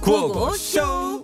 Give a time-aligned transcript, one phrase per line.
[0.00, 1.22] 구호고쇼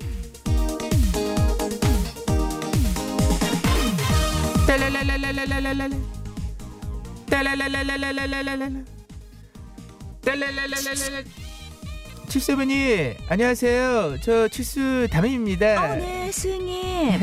[12.28, 14.16] 칠수분이 안녕하세요.
[14.20, 15.92] 저 칠수 담임입니다.
[15.92, 17.18] 어, 네, 스님.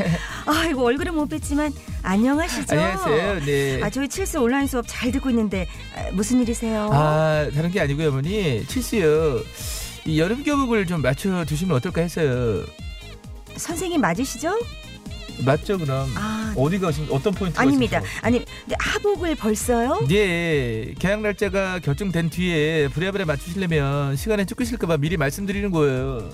[0.46, 2.74] 아이고 얼굴은 못 뵀지만 안녕하시죠?
[2.74, 3.44] 안녕하세요.
[3.44, 3.80] 네.
[3.82, 6.90] 아, 저희 칠수 온라인 수업 잘 듣고 있는데 아, 무슨 일이세요?
[6.92, 9.40] 아 다른 게 아니고요, 어머니 칠수요.
[10.06, 12.64] 이 여름 교복을 좀 맞춰 두시면 어떨까 해서요.
[13.56, 14.58] 선생님 맞으시죠?
[15.44, 16.08] 맞죠, 그럼?
[16.14, 17.98] 아, 어디가 신 어떤 포인트가 아닙니다.
[17.98, 18.20] 있으세요?
[18.22, 20.06] 아니, 근데 하복을 벌써요?
[20.10, 26.28] 예, 계약 날짜가 결정된 뒤에 부랴부랴 맞추시려면 시간에 쫓기실까봐 미리 말씀드리는 거예요.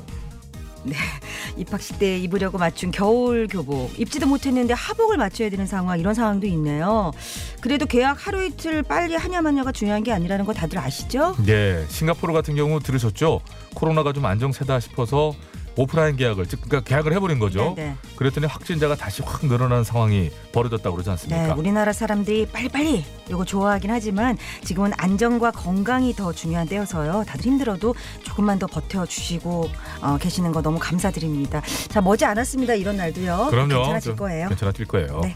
[1.57, 7.13] 입학식 때 입으려고 맞춘 겨울 교복 입지도 못했는데 하복을 맞춰야 되는 상황 이런 상황도 있네요.
[7.61, 11.37] 그래도 계약 하루 이틀 빨리 하냐 마냐가 중요한 게 아니라는 거 다들 아시죠?
[11.45, 13.41] 네, 싱가포르 같은 경우 들으셨죠?
[13.75, 15.35] 코로나가 좀 안정세다 싶어서
[15.81, 17.73] 오프라인 계약을 즉 그러니까 계약을 해버린 거죠.
[17.77, 17.97] 네, 네.
[18.17, 21.55] 그랬더니 확진자가 다시 확 늘어나는 상황이 벌어졌다고 그러지 네, 않습니까?
[21.55, 27.25] 우리나라 사람들이 빨리빨리 이거 좋아하긴 하지만 지금은 안전과 건강이 더 중요한 때여서요.
[27.27, 29.71] 다들 힘들어도 조금만 더 버텨주시고
[30.03, 31.63] 어, 계시는 거 너무 감사드립니다.
[31.89, 32.75] 자, 머지 않았습니다.
[32.75, 33.47] 이런 날도요.
[33.49, 33.75] 그럼요.
[33.77, 34.49] 괜찮아질 저- 거예요.
[34.49, 35.21] 괜찮아질 거예요.
[35.23, 35.35] 네.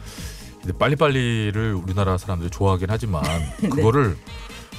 [0.79, 3.23] 빨리빨리를 우리나라 사람들이 좋아하긴 하지만
[3.61, 4.17] 그거를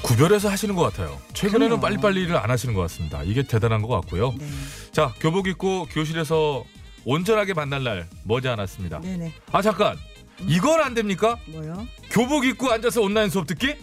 [0.06, 1.20] 구별해서 하시는 것 같아요.
[1.34, 1.67] 최근에는 네.
[1.70, 1.81] 그럼요.
[1.81, 3.23] 빨리빨리를 안 하시는 것 같습니다.
[3.23, 4.36] 이게 대단한 것 같고요.
[4.38, 4.45] 네.
[4.92, 6.64] 자, 교복 입고 교실에서
[7.06, 9.00] 온전하게 만날 날 머지 않았습니다.
[9.02, 9.33] 네네.
[9.52, 9.98] 아 잠깐,
[10.42, 11.38] 이건 안 됩니까?
[11.48, 11.88] 뭐요?
[12.11, 13.76] 교복 입고 앉아서 온라인 수업 듣기?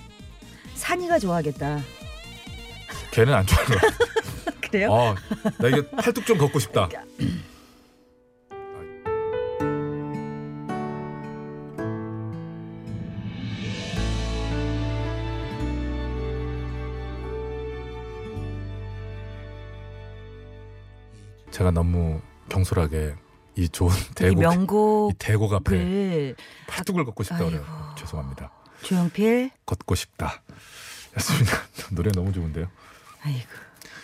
[0.77, 1.81] 산이가 좋아하겠다.
[3.11, 3.81] 걔는 안 같아.
[4.63, 4.95] 그래요?
[4.95, 5.15] 아,
[5.59, 6.89] 나 이게 팔뚝 좀 걷고 싶다.
[21.53, 23.15] 제가 너무 경솔하게
[23.57, 26.35] 이 좋은 이 대곡 명곡을 이 대곡 앞에
[26.67, 27.65] 팔뚝을 걷고 싶다 그래요.
[27.99, 28.51] 죄송합니다.
[28.83, 29.51] 조용필.
[29.67, 30.43] 걷고 싶다.
[31.17, 31.53] 였습니다.
[31.93, 32.69] 노래 너무 좋은데요.
[33.23, 33.49] 아이고.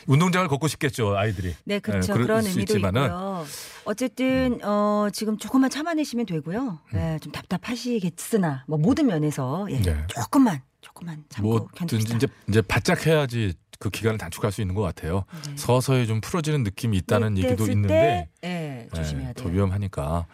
[0.06, 1.54] 운동장을 걷고 싶겠죠 아이들이.
[1.64, 2.12] 네, 그렇죠.
[2.12, 3.44] 그럴 그런 수 의미도 있지만은 있고요.
[3.84, 6.78] 어쨌든 어, 지금 조금만 참아내시면 되고요.
[6.92, 9.82] 네, 좀 답답하시겠으나 뭐 모든 면에서 예, 음.
[9.82, 10.04] 네.
[10.08, 12.16] 조금만 조금만 참고 뭐든 견딥시다.
[12.16, 15.24] 이제 이제 바짝 해야지 그 기간을 단축할 수 있는 것 같아요.
[15.46, 15.52] 네.
[15.56, 19.44] 서서히 좀 풀어지는 느낌이 있다는 네, 얘기도 뗐을 있는데 때, 예, 조심해야 예, 돼요.
[19.46, 20.26] 더 위험하니까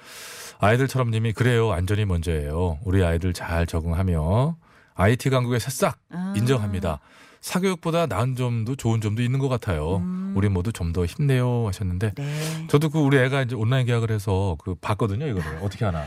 [0.58, 2.78] 아이들처럼 님이 그래요 안전이 먼저예요.
[2.84, 4.56] 우리 아이들 잘 적응하며
[4.94, 6.32] IT 강국의 새싹 아.
[6.36, 7.00] 인정합니다.
[7.42, 9.96] 사교육보다 나은 점도 좋은 점도 있는 것 같아요.
[9.98, 10.32] 음.
[10.34, 12.66] 우리 모두 좀 더 힘내요 하셨는데 네.
[12.68, 16.04] 저도 그 우리 애가 이제 온라인 계약을 해서 그 봤거든요 이거를 어떻게 하나.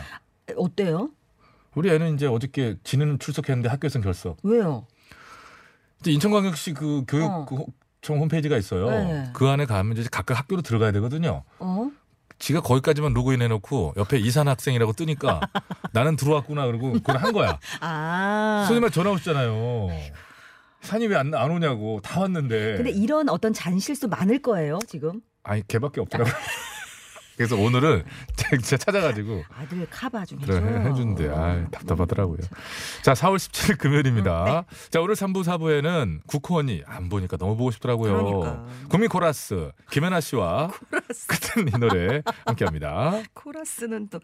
[0.55, 1.09] 어때요?
[1.75, 4.37] 우리 애는 이제 어저께 지는 출석했는데 학교에서 결석.
[4.41, 4.87] 왜요?
[6.05, 7.45] 인천광역시 그 교육 어.
[7.45, 7.67] 그 호-
[8.01, 8.89] 청 홈페이지가 있어요.
[8.89, 9.29] 네.
[9.33, 11.43] 그 안에 가면 이제 각각 학교로 들어가야 되거든요.
[11.59, 11.89] 어?
[12.39, 15.41] 지가 거기까지만 로그인 해놓고 옆에 이산 학생이라고 뜨니까
[15.91, 17.59] 나는 들어왔구나 그러고 그걸 한 거야.
[17.81, 18.65] 아.
[18.67, 19.87] 선생님 전화 오셨잖아요.
[20.81, 22.75] 산이 왜 안 안 오냐고 다 왔는데.
[22.77, 25.21] 근데 이런 어떤 잔실수 많을 거예요, 지금.
[25.43, 26.29] 아니 걔밖에 없더라고.
[27.37, 28.03] 그래서 오늘은
[28.63, 30.65] 제가 찾아가지고 아들 카바 좀 그래 해줘.
[30.65, 31.29] 해- 해준대.
[31.29, 32.39] 아 답답하더라고요.
[33.03, 34.65] 자 4월 17일 금요일입니다.
[34.89, 38.11] 자 오늘 3부 4부에는 국호 언니 안 보니까 너무 보고 싶더라고요.
[38.41, 38.65] 그러니까.
[38.89, 40.71] 국민 코라스 김연아 씨와
[41.27, 43.21] 같은 이 노래 함께합니다.
[43.33, 44.19] 코러스는 또.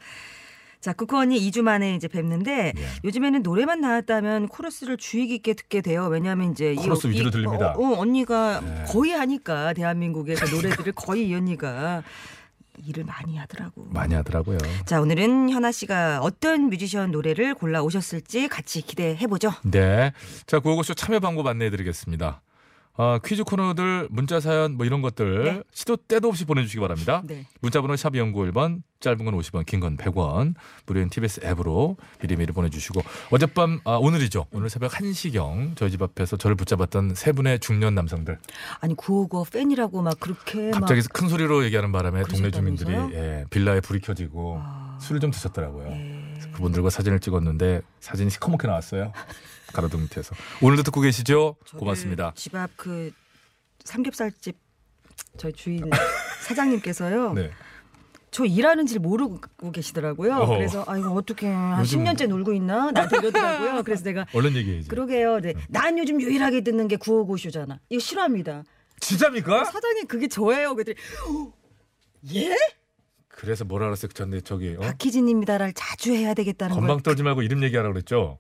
[0.82, 2.86] 자, 쿠쿠 언니 2주 만에 이제 뵙는데 예.
[3.06, 6.08] 요즘에는 노래만 나왔다면 코러스를 주의 깊게 듣게 돼요.
[6.08, 7.74] 왜냐하면 이제 이- 코러스 위주로 이- 들립니다.
[7.78, 8.84] 어, 어, 언니가 네.
[8.90, 12.04] 거의 하니까 대한민국에서 노래들을 거의 이 언니가
[12.86, 13.86] 일을 많이 하더라고.
[13.92, 14.58] 많이 하더라고요.
[14.86, 19.52] 자, 오늘은 현아 씨가 어떤 뮤지션 노래를 골라 오셨을지 같이 기대해 보죠.
[19.64, 20.12] 네.
[20.46, 22.42] 자, 구호고쇼 참여 방법 안내해 드리겠습니다.
[22.96, 25.64] 아, 퀴즈 코너들, 문자 사연 뭐 이런 것들 네.
[25.72, 27.24] 시도 때도 없이 보내주시기 바랍니다.
[27.26, 27.48] 네.
[27.62, 30.54] 문자번호 샵 0951번, 짧은 건 50원, 긴 건 100원,
[30.86, 33.02] 무료인 TBS 앱으로 미리미리 보내주시고
[33.32, 34.46] 어젯밤, 아, 오늘이죠.
[34.52, 38.38] 오늘 새벽 1시경 저희 집 앞에서 저를 붙잡았던 세 분의 중년 남성들.
[38.80, 42.94] 아니 구호고 팬이라고 막 그렇게 갑자기 큰 소리로 얘기하는 바람에 동네 주민들이?
[43.14, 45.00] 예, 빌라에 불이 켜지고 아.
[45.02, 45.88] 술을 좀 드셨더라고요.
[45.90, 46.24] 예.
[46.54, 49.12] 그분들과 사진을 찍었는데 사진이 시커멓게 나왔어요.
[49.74, 50.36] 가로등 밑에서.
[50.62, 51.56] 오늘도 듣고 계시죠?
[51.78, 52.34] 고맙습니다.
[52.36, 53.12] 집 앞 그
[53.84, 54.58] 삼겹살집
[55.38, 55.90] 저희 주인
[56.48, 57.34] 사장님께서요.
[57.34, 57.52] 네.
[58.32, 59.40] 저 일하는지를 모르고
[59.72, 60.34] 계시더라고요.
[60.34, 60.56] 어허.
[60.56, 63.84] 그래서 아 이거 어떻게 한 요즘- 10년째 놀고 있나 나한테 이러더라고요.
[63.84, 64.88] 그래서 내가 얼른 얘기해야지.
[64.88, 65.40] 그러게요.
[65.42, 65.54] 네.
[65.70, 67.80] 난 요즘 유일하게 듣는 게 구호고쇼잖아.
[67.90, 68.64] 이거 싫어합니다.
[69.00, 69.66] 진짜입니까?
[69.66, 70.74] 사장님 그게 저예요.
[70.76, 70.98] 그랬더니
[72.36, 72.56] 예?
[73.28, 74.12] 그래서 뭐라 그랬어요?
[74.14, 74.82] 전에 저기 어?
[74.82, 77.04] 박희진입니다를 자주 해야 되겠다는 건방 걸.
[77.04, 78.40] 떨지 말고 이름 얘기하라고 그랬죠?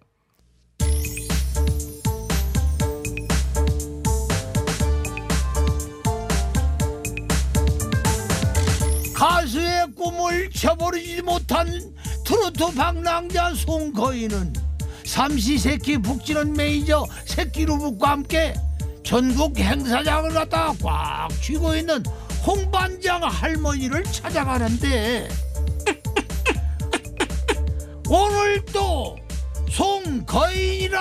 [10.31, 11.67] 잃혀버리지 못한
[12.23, 14.53] 트로트 방랑자 송거인은
[15.05, 18.53] 삼시세끼 북지는 매니저 새끼루북과 함께
[19.03, 22.01] 전국 행사장을 갖다가 꽉 쥐고 있는
[22.45, 25.27] 홍반장 할머니를 찾아가는데
[28.07, 29.17] 오늘도
[29.69, 30.99] 송거인이라!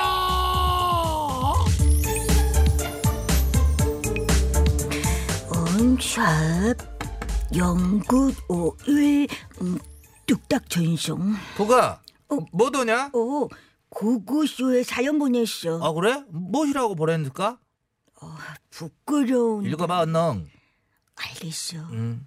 [5.50, 6.91] 원샵
[7.56, 9.28] 영굿 오일
[9.60, 9.78] 음,
[10.26, 12.00] 뚝딱 전송 보가
[12.30, 12.38] 어.
[12.52, 13.10] 뭐더냐?
[13.12, 13.48] 오
[13.90, 16.22] 구구쇼에 사연 보냈어 아 그래?
[16.30, 17.58] 무엇이라고 보냈을까?
[18.70, 20.46] 부끄러운 읽어봐 언능.
[21.16, 22.24] 알겠어 음.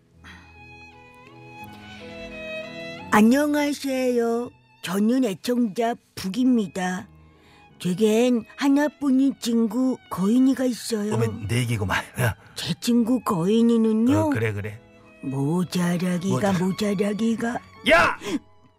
[3.11, 4.51] 안녕하세요
[4.81, 7.07] 저는 애청자 북입니다
[7.79, 12.03] 제겐 하나뿐인 친구 거인이가 있어요 오면 네 개구만.
[12.19, 14.79] 야, 제 친구 거인이는요 어, 그래 그래.
[15.29, 18.17] 모자라기가 모자- 모자라기가 야!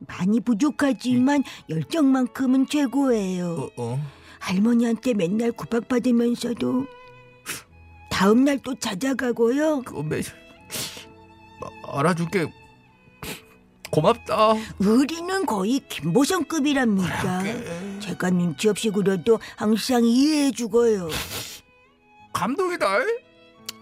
[0.00, 3.70] 많이 부족하지만 열정만큼은 최고예요.
[3.76, 4.00] 어, 어.
[4.40, 6.86] 할머니한테 맨날 구박받으면서도
[8.10, 9.82] 다음 날 또 찾아가고요.
[9.82, 10.20] 그거 매
[11.62, 12.46] 아, 알아줄게.
[13.90, 14.54] 고맙다.
[14.80, 17.42] 의리는 거의 김보성급이랍니다.
[18.00, 21.08] 제가 눈치 없이 굴어도 항상 이해해 주고요.
[22.32, 22.86] 감동이다.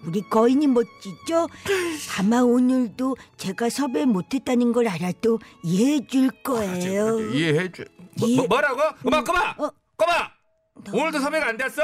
[0.07, 1.49] 우리 거인이 멋지죠?
[2.19, 7.21] 아마 오늘도 제가 섭외 못했다는 걸 알아도 이해해 줄 거예요.
[7.33, 7.85] 이해해 줘.
[8.19, 8.81] 뭐, 이해- 뭐, 뭐라고?
[9.03, 9.51] 꼬마 꼬마.
[9.59, 9.71] 어.
[9.97, 10.31] 꼬마.
[10.85, 11.83] 너- 오늘도 섭외가 안 됐어?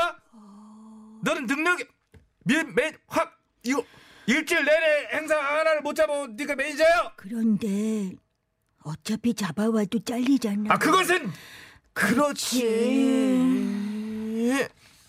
[1.22, 1.84] 너는 능력이
[2.44, 3.84] 매매확 이거
[4.26, 7.12] 일주일 내내 행사 하나를 못 잡아 네가 매니저야?
[7.16, 8.12] 그런데
[8.82, 10.72] 어차피 잡아와도 잘리잖아.
[10.74, 11.30] 아 그것은
[11.92, 12.60] 그렇지.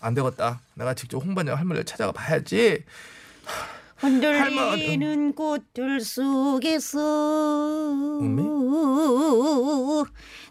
[0.02, 0.60] 안 되겠다.
[0.74, 2.84] 내가 직접 홍반장 할머니를 찾아가 봐야지.
[3.96, 6.98] 흔들리는 꽃들 속에서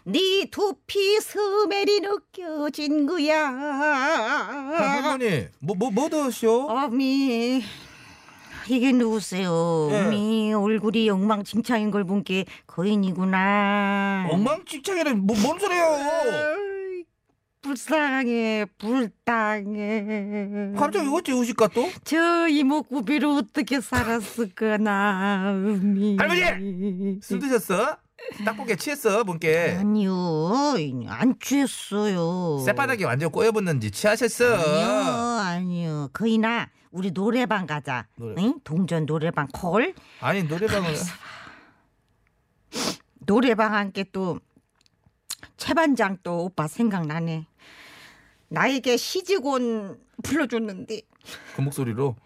[0.04, 3.46] 네 두피 스멜이 느껴진 거야.
[3.50, 6.62] 할머니 뭐뭐 뭐 더시오?
[6.70, 7.62] 어미
[8.68, 9.88] 이게 누구세요?
[9.92, 9.96] 예.
[10.06, 14.28] 어미 얼굴이 엉망진창인 걸 본 게 거인이구나.
[14.30, 15.84] 엉망진창이는 뭐, 뭔 소리예요?
[17.62, 20.72] 불쌍해 불쌍해.
[20.76, 21.88] 갑자기 어찌 우실까 또?
[22.04, 26.16] 저 이목구비로 어떻게 살았을까나 어미.
[26.18, 27.20] 할머니!
[27.22, 27.96] 술 드셨어?
[28.44, 30.12] 딱보게 취했어 본게 아니요
[31.08, 32.58] 안 취했어요.
[32.64, 34.88] 쌔바닥이 완전 꼬여붙는지 취하셨어 아니요
[35.40, 38.06] 아니요 거이나 우리 노래방 가자.
[38.16, 38.54] 노래- 응?
[38.64, 40.94] 동전 노래방 콜 아니 노래방을
[43.26, 44.38] 노래방 함께 또
[45.56, 47.46] 채반장 또 오빠 생각나네.
[48.52, 51.00] 나에게 시집온 불러줬는데
[51.56, 52.16] 그 목소리로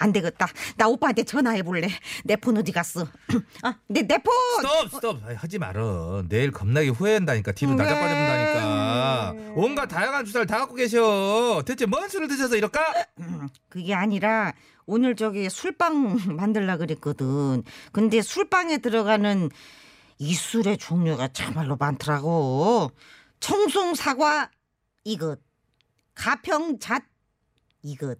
[0.00, 0.46] 안 되겠다.
[0.76, 1.88] 나 오빠한테 전화해 볼래.
[2.24, 3.04] 내 폰 어디 갔어?
[3.62, 4.32] 아, 내 내 폰.
[4.62, 7.82] 스톱 스톱 아이, 하지 말어 내일 겁나게 후회한다니까 뒤로 네.
[7.82, 12.80] 나가 빠져본다니까 온갖 다양한 주사를 다 갖고 계셔 대체 뭔 술을 드셔서 이럴까?
[13.68, 14.52] 그게 아니라
[14.86, 17.64] 오늘 저기 술빵 만들라 그랬거든.
[17.92, 19.50] 근데 술빵에 들어가는
[20.20, 22.92] 이 술의 종류가 참말로 많더라고.
[23.40, 24.48] 청송 사과
[25.04, 25.40] 이것,
[26.14, 27.02] 가평잣
[27.82, 28.18] 이것,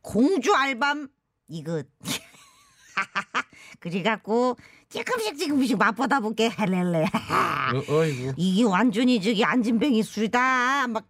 [0.00, 1.08] 공주 알밤
[1.48, 1.86] 이것.
[3.80, 4.56] 그래갖고
[4.88, 7.04] 조금씩 조금씩 맛보다 볼게 헬렐레.
[7.04, 10.88] 어, 어이구 이게 완전히 저기 안진뱅이 술이다.
[10.88, 11.06] 막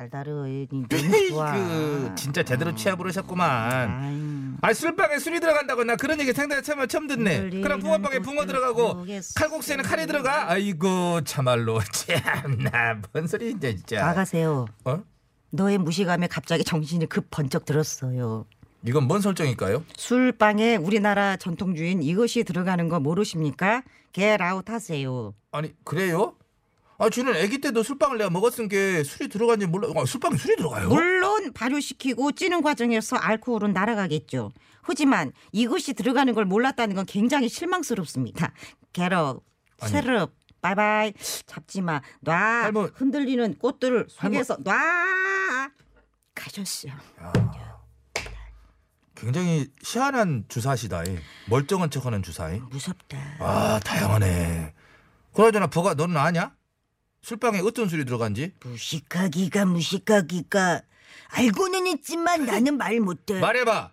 [0.00, 0.66] 달달해.
[1.28, 1.52] 좋아.
[1.52, 4.52] 그 진짜 제대로 취해버리셨구만 아유.
[4.62, 9.04] 아 술빵에 술이 들어간다고 나 그런 얘기 생각에 처음 처음 듣네 그럼 붕어빵에 붕어 들어가고
[9.36, 14.64] 칼국수에는 칼이 들어가 아이고 참말로 참나 뭔 소리 이제 진짜 나가세요.
[14.86, 15.02] 어?
[15.50, 18.46] 너의 무시감에 갑자기 정신이 급 번쩍 들었어요.
[18.86, 19.84] 이건 뭔 설정일까요?
[19.98, 23.82] 술빵에 우리나라 전통주인 이것이 들어가는 거 모르십니까?
[24.12, 25.34] 겟아웃 하세요.
[25.52, 26.36] 아니 그래요?
[27.02, 30.86] 아 저는 아기 때도 술빵을 내가 먹었은 게 술이 들어간지 몰라 아, 술빵에 술이 들어가요?
[30.90, 34.52] 물론 발효시키고 찌는 과정에서 알코올은 날아가겠죠.
[34.82, 38.52] 하지만 이것이 들어가는 걸 몰랐다는 건 굉장히 실망스럽습니다.
[39.80, 39.92] 아니.
[39.92, 41.14] 세럽, 바이바이.
[41.46, 42.02] 잡지 마.
[42.20, 42.34] 놔.
[42.70, 44.74] 할머- 흔들리는 꽃들 속에서 놔.
[46.34, 46.92] 가셨어요.
[49.14, 51.18] 굉장히 희한한 주사시다 이.
[51.48, 53.18] 멀쩡한 척하는 주사이 무섭다.
[53.38, 54.74] 아 다양하네
[55.34, 56.54] 그나저나 버가 너는 아냐?
[57.22, 58.52] 술빵에 어떤 술이 들어간지?
[58.64, 60.82] 무식하기가 무식하기가
[61.28, 63.38] 알고는 있지만 나는 말 못해.
[63.38, 63.92] 말해봐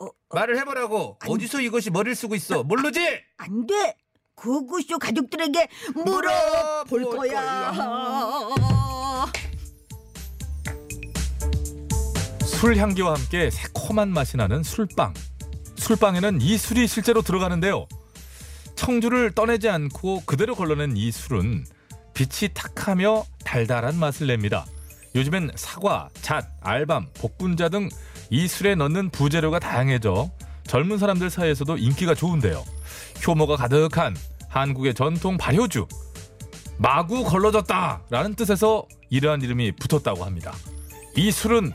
[0.00, 3.00] 어, 말을 해보라고 어디서 이것이 머리를 쓰고 있어 모르지?
[3.38, 3.96] 안 돼.
[4.34, 7.72] 구구쇼 가족들에게 물어볼 물어볼 거야.
[12.46, 15.12] 술 향기와 함께 새콤한 맛이 나는 술빵.
[15.76, 17.86] 술빵에는 이 술이 실제로 들어가는데요.
[18.76, 21.64] 청주를 떠내지 않고 그대로 걸러낸 이 술은
[22.20, 24.66] 빛이 탁하며 달달한 맛을 냅니다.
[25.14, 27.88] 요즘엔 사과, 잣, 알밤, 복분자 등
[28.32, 30.30] 이 술에 넣는 부재료가 다양해져
[30.64, 32.62] 젊은 사람들 사이에서도 인기가 좋은데요.
[33.26, 34.14] 효모가 가득한
[34.48, 35.88] 한국의 전통 발효주
[36.78, 40.54] 마구 걸러졌다라는 뜻에서 이러한 이름이 붙었다고 합니다.
[41.16, 41.72] 이 술은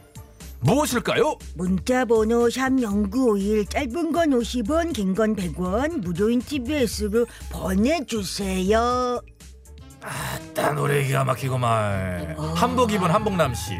[0.61, 1.37] 무엇일까요?
[1.55, 9.19] 문자 번호 샵0951 짧은 건 50원 긴 건 100원 무료인 TBS로 보내주세요
[10.53, 12.37] 따 노래 기가 막히고만.
[12.55, 13.73] 한복 입은 한복남 씨.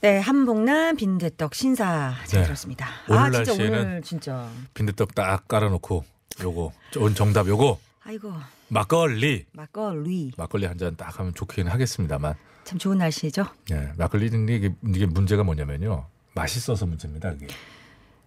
[0.00, 2.46] 네 한복남 빈대떡 신사 잘 네.
[2.46, 2.88] 들었습니다.
[3.08, 4.48] 오늘 아 진짜 날씨에는 오늘 진짜.
[4.74, 6.04] 빈대떡 딱 깔아놓고
[6.40, 7.78] 요거 좋은 정답 요거.
[8.04, 8.32] 아이고
[8.72, 9.44] 막걸리.
[9.52, 10.32] 막걸리.
[10.38, 12.34] 막걸리 한 잔 딱 하면 좋긴 하겠습니다만.
[12.64, 13.44] 참 좋은 날씨죠?
[13.70, 16.06] 예, 막걸리는 이게, 이게 문제가 뭐냐면요.
[16.34, 17.48] 맛있어서 문제입니다 그게.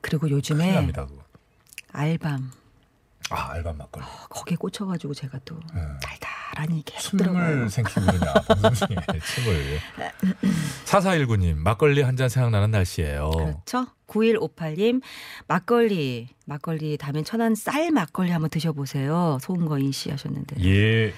[0.02, 1.24] 그리고 큰일 요즘에 납니다 그거.
[1.92, 2.52] 알밤
[3.32, 4.06] 아 알밤 막걸리.
[4.30, 5.80] 거기에 꽂혀가지고 제가 또 예.
[6.02, 7.68] 달달하니 계속 들어가요.
[7.68, 7.84] 중에
[9.20, 9.80] 침을.
[10.86, 13.30] 4419님 막걸리 한 잔 생각나는 날씨예요.
[13.32, 13.88] 그렇죠?
[14.08, 15.02] 9158님
[15.48, 19.40] 막걸리 막걸리 다음엔 천안 쌀 막걸리 한번 드셔보세요.
[19.42, 20.64] 소은거인 씨 하셨는데.
[20.64, 21.14] 예.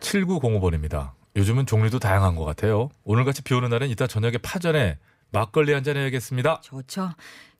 [0.00, 1.12] 7905번입니다.
[1.36, 2.90] 요즘은 종류도 다양한 것 같아요.
[3.04, 4.98] 오늘같이 비 오는 날은 이따 저녁에 파전에
[5.30, 6.60] 막걸리 한 잔 해야겠습니다.
[6.62, 7.10] 좋죠.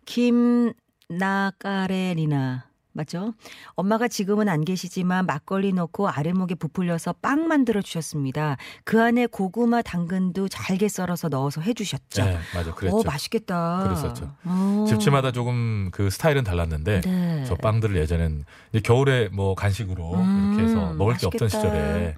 [0.04, 0.72] 김
[1.18, 2.64] 나까레리나
[2.94, 3.32] 맞죠?
[3.74, 8.58] 엄마가 지금은 안 계시지만 막걸리 넣고 아랫목에 부풀려서 빵 만들어 주셨습니다.
[8.84, 12.22] 그 안에 고구마, 당근도 잘게 썰어서 넣어서 해주셨죠.
[12.22, 13.84] 네 맞아 그랬죠 오 맛있겠다.
[13.84, 14.34] 그랬었죠.
[14.46, 14.84] 오.
[14.86, 17.44] 집집마다 조금 그 스타일은 달랐는데 네.
[17.46, 18.44] 저 빵들을 예전엔
[18.84, 21.48] 겨울에 뭐 간식으로 음, 이렇게 해서 먹을 게 없던 맛있겠다.
[21.48, 22.16] 시절에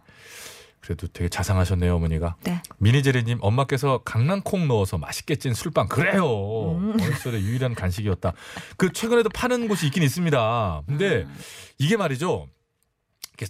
[0.84, 2.60] 그래도 되게 자상하셨네요 어머니가 네.
[2.78, 6.96] 미니제리님 엄마께서 강낭콩 넣어서 맛있게 찐 술빵 그래요 음.
[7.00, 8.34] 어릴 시절에 유일한 간식이었다
[8.76, 11.36] 그 최근에도 파는 곳이 있긴 있습니다 근데 음.
[11.78, 12.48] 이게 말이죠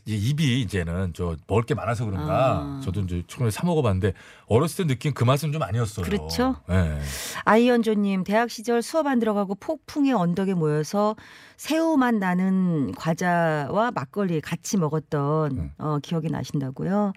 [0.07, 2.81] 입이 이제는 저 먹을 게 많아서 그런가 아.
[2.83, 4.15] 저도 이제 최근에 사 먹어봤는데
[4.47, 6.57] 어렸을 때 느낀 그 맛은 좀 아니었어요 그렇죠.
[6.69, 6.99] 네.
[7.45, 11.17] 아이언조님 대학 시절 수업 안 들어가고 폭풍의 언덕에 모여서
[11.59, 15.71] 새우맛 나는 과자와 막걸리 같이 먹었던 음.
[15.77, 17.13] 어, 기억이 나신다고요.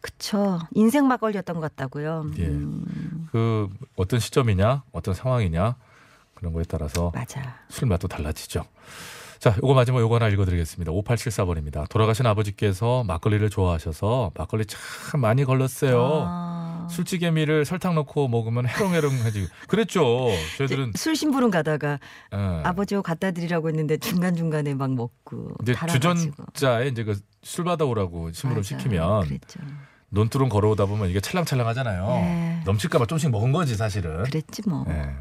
[0.00, 0.58] 그쵸.
[0.72, 2.30] 인생 막걸리였던 것 같다고요.
[2.38, 2.46] 예.
[2.46, 5.76] 음, 그 어떤 시점이냐 어떤 상황이냐
[6.34, 7.60] 그런 거에 따라서 맞아.
[7.68, 8.64] 술 맛도 달라지죠.
[9.38, 10.92] 자, 요거 마지막 요거 하나 읽어드리겠습니다.
[10.92, 11.88] 5874번입니다.
[11.88, 16.24] 돌아가신 아버지께서 막걸리를 좋아하셔서 막걸리 참 많이 걸렀어요.
[16.26, 16.88] 아.
[16.90, 20.28] 술찌개미를 설탕 넣고 먹으면 해롱해롱해지고 그랬죠.
[20.56, 21.98] 저희들은 술 심부름 가다가
[22.32, 22.36] 예.
[22.64, 25.74] 아버지가 갖다 드리라고 했는데 중간 중간에 막 먹고 이제.
[25.88, 27.16] 주전자에 이제 그
[27.46, 28.64] 술 받아오라고 심부름.
[28.64, 29.60] 시키면 그랬죠.
[30.08, 32.06] 논두렁 걸어오다 보면 이게 찰랑찰랑하잖아요.
[32.08, 32.62] 네.
[32.64, 34.24] 넘칠까봐 조금씩 먹은 거지 사실은.
[34.24, 34.84] 그랬지 뭐.
[34.88, 35.14] 예.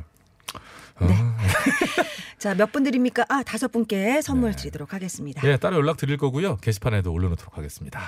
[1.01, 1.07] 네.
[1.07, 1.35] 어.
[2.37, 3.25] 자, 몇 분 드립니까?
[3.29, 4.57] 아, 다섯 분께 선물 네.
[4.57, 5.41] 드리도록 하겠습니다.
[5.47, 6.57] 예, 따로 연락 드릴 거고요.
[6.57, 7.99] 게시판에도 올려놓도록 하겠습니다.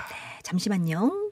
[0.44, 1.32] 잠시만요.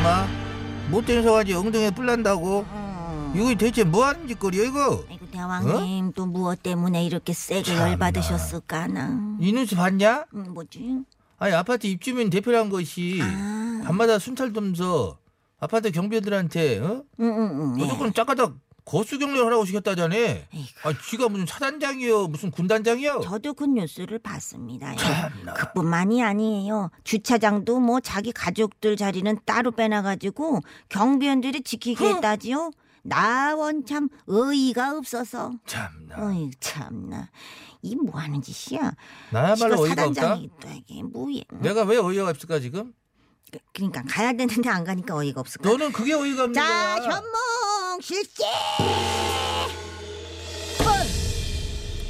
[0.00, 0.26] 엄마
[0.90, 2.64] 못된 소가지 엉덩이에 뿔난다고
[3.34, 7.90] 이거 대체 뭐하는 짓거리야 이거 아이고 대왕님 또 무엇 때문에 이렇게 세게 참나.
[7.90, 10.24] 열받으셨을까나 이 뉴스 봤냐?
[10.32, 11.00] 음, 뭐지?
[11.38, 13.82] 아니 아파트 입주민 대표란 것이 아.
[13.84, 15.18] 밤마다 순찰 dom서
[15.60, 17.04] 아파트 경비원들한테 어?
[17.20, 17.74] 응, 응, 응.
[17.78, 17.82] 예.
[17.84, 20.14] 무조건 짝가닥 거수경례 하라고 시켰다잖아.
[20.84, 23.20] 아, 지가 무슨 차단장이요, 무슨 군단장이요?
[23.24, 24.94] 저도 그 뉴스를 봤습니다.
[25.56, 26.90] 그뿐만이 아니에요.
[27.04, 32.70] 주차장도 뭐 자기 가족들 자리는 따로 빼놔가지고 경비원들이 지키게 했다지요.
[33.02, 35.52] 나 원 참 의의가 없어서.
[35.66, 36.16] 참나.
[36.18, 37.30] 어이 참나.
[37.82, 38.92] 이 뭐 하는 짓이야?
[39.30, 40.36] 나야말로 어이가 없다.
[40.36, 41.40] 이게 뭐야?
[41.60, 42.92] 내가 왜 어이가 없을까 지금?
[43.72, 45.68] 그러니까 가야 되는데 안 가니까 어이가 없을까?
[45.68, 46.96] 너는 그게 어이가 없는 자, 거야.
[47.16, 47.32] 현몽
[48.00, 48.44] 실제.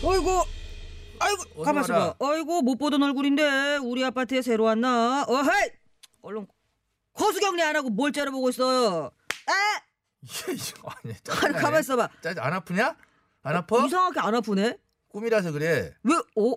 [0.03, 0.45] 어이구,
[1.19, 2.15] 아이고, 어디 가만 있어 봐라.
[2.15, 2.25] 봐.
[2.27, 5.25] 어이구, 못 보던 얼굴인데 우리 아파트에 새로 왔나?
[5.29, 5.71] 어헤이!
[6.23, 6.47] 얼른
[7.13, 9.11] 거수경례 안 하고 뭘 째려보고 있어요?
[9.49, 9.53] 에?
[10.53, 11.59] 이거 아니, 아니, 짜증나네.
[11.61, 12.09] 가만 있어 봐.
[12.23, 12.97] 짜증 안 아프냐?
[13.43, 13.85] 안 아파?
[13.85, 14.79] 이상하게 안 아프네?
[15.09, 15.93] 꿈이라서 그래.
[16.03, 16.55] 왜, 어?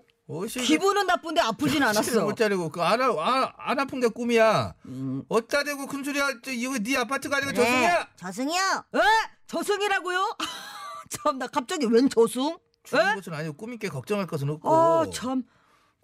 [0.48, 2.24] 기분은 나쁜데 아프진 않았어.
[2.24, 4.74] 못 자르고 그안 아, 안 아픈 게 꿈이야.
[4.86, 6.40] 음, 어따 대고 큰 소리야.
[6.42, 8.08] 저, 이거 네 아파트가 아니고 네, 저승이야.
[8.16, 8.84] 저승이요.
[8.96, 9.00] 에?
[9.48, 10.38] 저승이라고요?
[11.10, 12.58] 참, 나 갑자기 웬 저승?
[12.84, 13.16] 죽은 에?
[13.16, 14.74] 것은 아니고 꿈있게 걱정할 것은 없고.
[14.74, 15.44] 아, 참.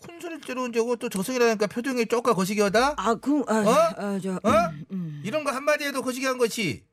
[0.02, 2.96] 큰 소리 째려온 저거 또 저승이라니까 표정이 쪼까 거시기하다.
[2.98, 3.72] 아, 그, 아, 어?
[3.98, 4.50] 아, 저, 어?
[4.72, 5.22] 음, 음.
[5.26, 6.84] 이런 거 한마디 해도 거시기한 것이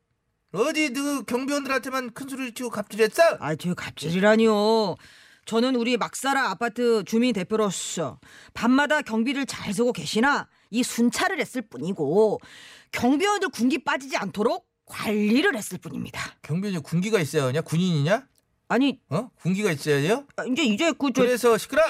[0.52, 3.37] 어디 너 경비원들한테만 큰 소리 치고 갑질했어?
[3.40, 4.97] 아, 저 갑질이라니요.
[5.47, 8.19] 저는 우리 막사라 아파트 주민 대표로서
[8.53, 12.41] 밤마다 경비를 잘 서고 계시나 이 순찰을 했을 뿐이고
[12.91, 16.21] 경비원들 군기 빠지지 않도록 관리를 했을 뿐입니다.
[16.43, 17.61] 경비원이 군기가 있어야 하냐?
[17.61, 18.26] 군인이냐?
[18.69, 19.31] 아니, 어?
[19.41, 20.26] 군기가 있어야 돼요?
[20.37, 21.83] 아, 이제 이제 그 저 그래서 시끄러.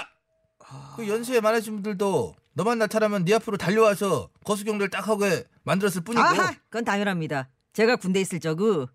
[0.96, 5.24] 그 연세에 많으신 분들도 너만 나타나면 네 앞으로 달려와서 거수경례를 딱 하고
[5.62, 6.22] 만들었을 뿐이고.
[6.22, 7.48] 아하, 그건 당연합니다.
[7.72, 8.86] 제가 군대 있을 적은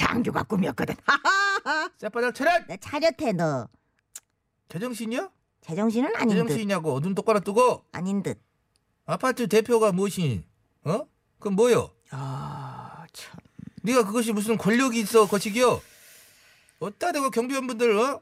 [0.00, 0.94] 장교가 꿈이었거든.
[1.98, 2.66] 쌔바닥 차렷.
[2.68, 3.66] 나 차렷해 너.
[4.68, 5.32] 제정신이요?
[5.62, 6.34] 제정신은 아닌 듯.
[6.34, 8.40] 제정신이냐고 눈 똑바로 뜨고 아닌 듯.
[9.06, 10.44] 아파트 대표가 무엇이?
[10.84, 11.06] 어?
[11.40, 11.90] 그럼 뭐요?
[12.10, 13.40] 아, 참.
[13.82, 15.80] 네가 그것이 무슨 권력이 있어 거시기요?
[16.78, 18.20] 어따 대고 경비원분들 어?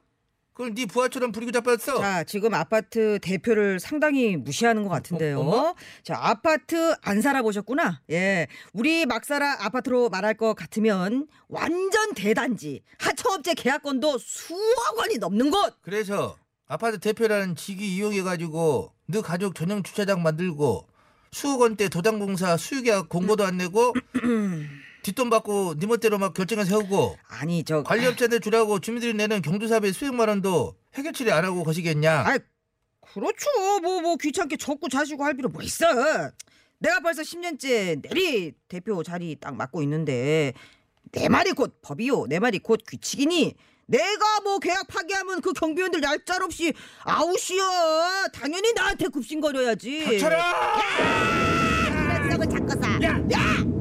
[0.55, 1.99] 그걸 네 부하처럼 부리고 잡았어.
[1.99, 5.39] 자, 지금 아파트 대표를 상당히 무시하는 것 같은데요.
[5.39, 5.75] 어, 어머?
[6.05, 8.01] 자, 아파트 안 살아보셨구나.
[8.13, 8.47] 예.
[8.73, 12.83] 우리 막사라 아파트로 말할 것 같으면 완전 대단지.
[12.99, 15.75] 하청업체 계약건도 수억 원이 넘는 곳.
[15.83, 16.37] 그래서
[16.69, 20.87] 아파트 대표라는 직위 이용해가지고 너 가족 전용 주차장 만들고
[21.33, 23.93] 수억 원대 도장공사 수유계약 공고도 안 내고
[25.05, 27.83] 뒷돈 받고 네 멋대로 막 결정해 세우고 아니, 저.
[27.83, 32.11] 관리업체들 주라고 주민들이 내는 경조사비 수백만 원도 해결 처리 안 하고 거시겠냐?
[32.11, 32.39] 아,
[33.13, 33.47] 그렇죠.
[33.83, 35.87] 뭐, 뭐 귀찮게 적고 자시고 할 필요 뭐 있어.
[36.79, 40.55] 내가 벌써 10년째 내리 대표 자리 딱 맡고 있는데
[41.13, 42.27] 내 말이 곧 법이요.
[42.29, 43.55] 내 말이 곧 규칙이니
[43.87, 48.29] 내가 뭐 계약 파기하면 그 경비원들 얄짤 없이 아웃이야.
[48.33, 50.05] 당연히 나한테 굽신거려야지.
[50.05, 50.79] 닥쳐라!
[51.87, 52.89] 이런 썩은 작거사.
[53.03, 53.74] 야!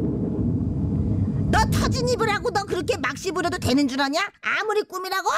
[1.54, 4.20] 너 터진 입을 하고 너 그렇게 막 씹으려도 되는 줄 아냐?
[4.42, 5.30] 아무리 꿈이라고?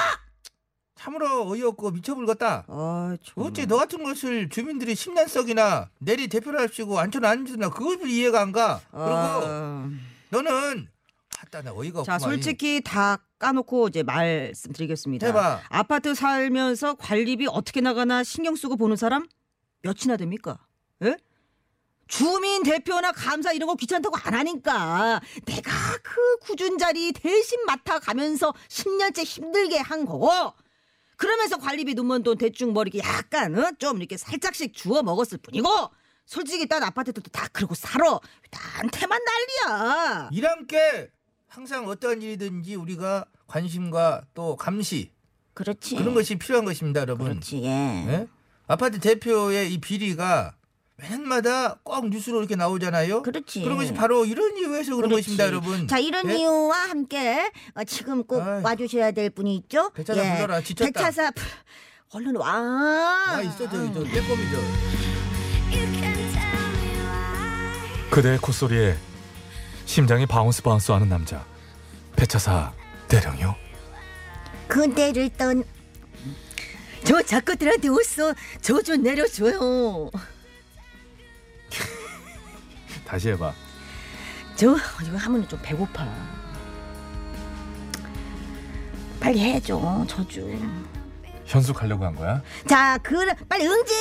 [0.95, 2.63] 참으로 어이없고 미쳐불겠다.
[2.69, 3.51] 아, 정말.
[3.51, 8.53] 어째 너 같은 것을 주민들이 10년 썩이나 내리 대표를 합시고 앉혀나 앉으나 그것을 이해가 안
[8.53, 8.79] 가.
[8.91, 9.89] 그리고 아.
[10.29, 10.87] 너는
[11.41, 12.19] 아따 나 어이가 자, 없구만.
[12.19, 15.27] 솔직히 다 까놓고 이제 말씀드리겠습니다.
[15.27, 15.63] 해봐.
[15.67, 19.27] 아파트 살면서 관리비 어떻게 나가나 신경 쓰고 보는 사람
[19.81, 20.59] 몇이나 됩니까?
[21.03, 21.17] 예?
[22.07, 25.71] 주민 대표나 감사 이런 거 귀찮다고 안 하니까 내가
[26.03, 30.29] 그 굳은 자리 대신 맡아가면서 10년째 힘들게 한 거고
[31.17, 33.71] 그러면서 관리비 눈먼 돈 대충 뭐 이렇게 약간 어?
[33.79, 35.67] 좀 이렇게 살짝씩 주워 먹었을 뿐이고
[36.25, 38.19] 솔직히 딴 아파트들도 다 그러고 살아
[38.51, 40.29] 나한테만 난리야
[40.67, 41.09] 게
[41.47, 45.15] 항상 어떠한 일이든지 우리가 관심과 또 감시
[45.55, 45.95] 그렇지.
[45.95, 47.29] 그런 것이 필요한 것입니다, 여러분.
[47.29, 47.63] 그렇지.
[47.63, 47.69] 예.
[47.69, 48.27] 예?
[48.67, 50.54] 아파트 대표의 이 비리가
[50.97, 53.21] 매년마다 꼭 뉴스로 이렇게 나오잖아요.
[53.21, 53.65] 그렇지.
[53.65, 55.23] 런 것이 바로 이런 이유에서 그런 그렇지.
[55.23, 55.87] 것입니다, 여러분.
[55.87, 56.37] 자 이런 예?
[56.37, 58.65] 이유와 함께 어, 지금 꼭 아이고.
[58.65, 59.91] 와주셔야 될 분이 있죠.
[59.91, 60.03] 예.
[60.03, 60.85] 배차사 불러라, 지쳤다.
[60.91, 61.41] 배차사 푸,
[62.13, 62.47] 얼른 와.
[63.27, 64.57] 아 있어 저기 저 빼꼼이죠.
[68.09, 68.95] 그대의 콧소리에
[69.85, 71.45] 심장이 바운스 바운스 하는 남자
[72.15, 72.71] 배차사
[73.09, 73.55] 대령이요
[74.69, 75.63] 그대를 떤.
[77.03, 80.09] 저 작가들한테 어서 저좀 내려줘요.
[83.05, 83.53] 다시 해봐
[84.55, 86.07] 저 이거 하면 좀 배고파.
[89.19, 90.87] 빨리 해줘 저 좀.
[91.45, 92.41] 현숙하려고 한 거야?
[92.67, 93.15] 자, 그
[93.49, 93.95] 빨리 응징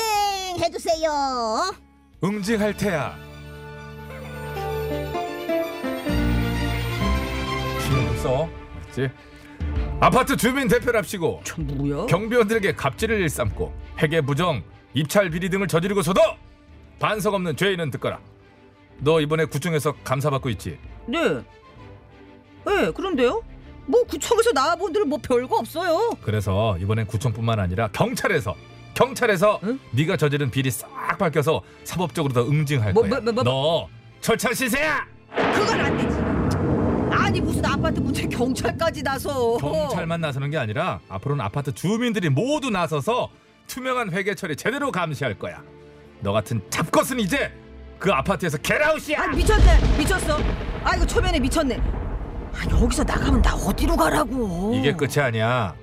[0.60, 1.10] 해 주세요.
[2.22, 3.16] 응징할 테야
[7.80, 8.48] 신경 못 써.
[8.84, 9.10] 알았지?
[10.00, 12.06] 아파트 주민 대표랍시고 저 뭐야?
[12.06, 14.62] 경비원들에게 갑질을 일삼고 회계 부정,
[14.94, 16.20] 입찰 비리 등을 저지르고서도
[16.98, 18.18] 반석 없는 죄인은 듣거라.
[18.98, 20.78] 너 이번에 구청에서 감사받고 있지?
[21.06, 21.18] 네.
[22.66, 23.42] 네, 그런데요?
[23.86, 26.10] 뭐 구청에서 나와본 데는 뭐 별거 없어요.
[26.22, 28.54] 그래서 이번엔 구청뿐만 아니라 경찰에서
[28.94, 29.78] 경찰에서 응?
[29.90, 33.20] 네가 저지른 비리 싹 밝혀서 사법적으로 더 응징할 뭐, 거야.
[33.20, 33.88] 뭐, 뭐, 뭐, 너
[34.20, 35.04] 철창 시세야.
[35.34, 37.14] 그건 안 되지.
[37.14, 39.56] 아니 무슨 아파트 문제 경찰까지 나서.
[39.58, 43.28] 경찰만 나서는 게 아니라 앞으로는 아파트 주민들이 모두 나서서
[43.66, 45.62] 투명한 회계 처리 제대로 감시할 거야.
[46.24, 47.52] 너 같은 잡것은 이제
[47.98, 49.22] 그 아파트에서 겟아웃이야.
[49.22, 50.38] 아 미쳤네 미쳤어.
[50.82, 51.76] 아 이거 초면에 미쳤네.
[51.76, 54.72] 아 여기서 나가면 나 어디로 가라고.
[54.74, 55.76] 이게 끝이 아니야.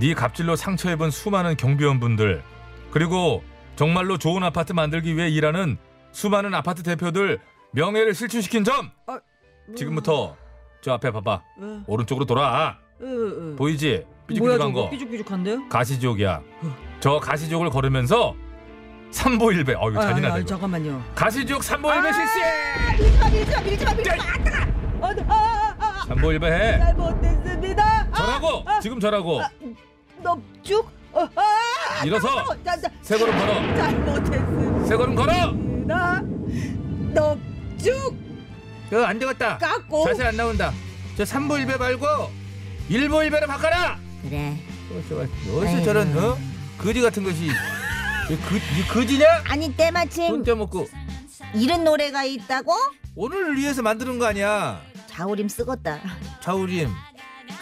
[0.00, 2.42] 네 갑질로 상처 입은 수많은 경비원분들
[2.90, 3.44] 그리고
[3.76, 5.78] 정말로 좋은 아파트 만들기 위해 일하는
[6.10, 7.38] 수많은 아파트 대표들
[7.70, 9.20] 명예를 실추시킨 점 아,
[9.76, 10.36] 지금부터
[10.80, 11.84] 저 앞에 봐봐 응.
[11.86, 13.56] 오른쪽으로 돌아 응, 응.
[13.56, 14.04] 보이지
[14.38, 15.68] 뭐야 삐죽삐죽한 저거 거 삐죽삐죽한데요?
[15.68, 16.40] 가시지옥이야
[17.00, 18.34] 저 가시지옥을 걸으면서
[19.12, 20.46] 삼보일배 어유 아, 잔인하다 아, 이거.
[20.46, 21.04] 잠깐만요.
[21.14, 22.12] 가시지옥 삼보일배 아!
[22.12, 24.32] 실시 밀지마 밀지마 밀지마 밀지마 아.
[25.02, 28.06] 아, 아, 아, 아, 삼보일배 해 잘못했습니다.
[28.10, 29.40] 아, 절하고 지금 절하고
[30.22, 30.90] 넙죽.
[31.12, 34.86] 어, 아, 일어서 자, 자, 세 걸음 걸어 잘못했습니다.
[34.86, 35.52] 세 걸음 걸어
[37.12, 38.16] 넙죽
[38.88, 39.58] 그거 안 되겠다.
[39.58, 40.04] 깎고.
[40.06, 40.72] 자세 안 나온다.
[41.16, 42.06] 저 삼보일배 말고
[42.88, 43.98] 일보일배로 바꿔라.
[44.22, 44.56] 그래.
[44.90, 45.20] 어디서
[45.58, 46.36] 어디서 저런 어
[46.78, 47.50] 거지 같은 것이 이
[48.28, 49.26] 그, 이 거지냐?
[49.48, 50.88] 아니 때마침 돈 떼먹고
[51.54, 52.72] 이런 노래가 있다고?
[53.14, 54.80] 오늘을 위해서 만드는 거 아니야.
[55.06, 56.00] 자우림 쓰겄다.
[56.40, 56.88] 자우림.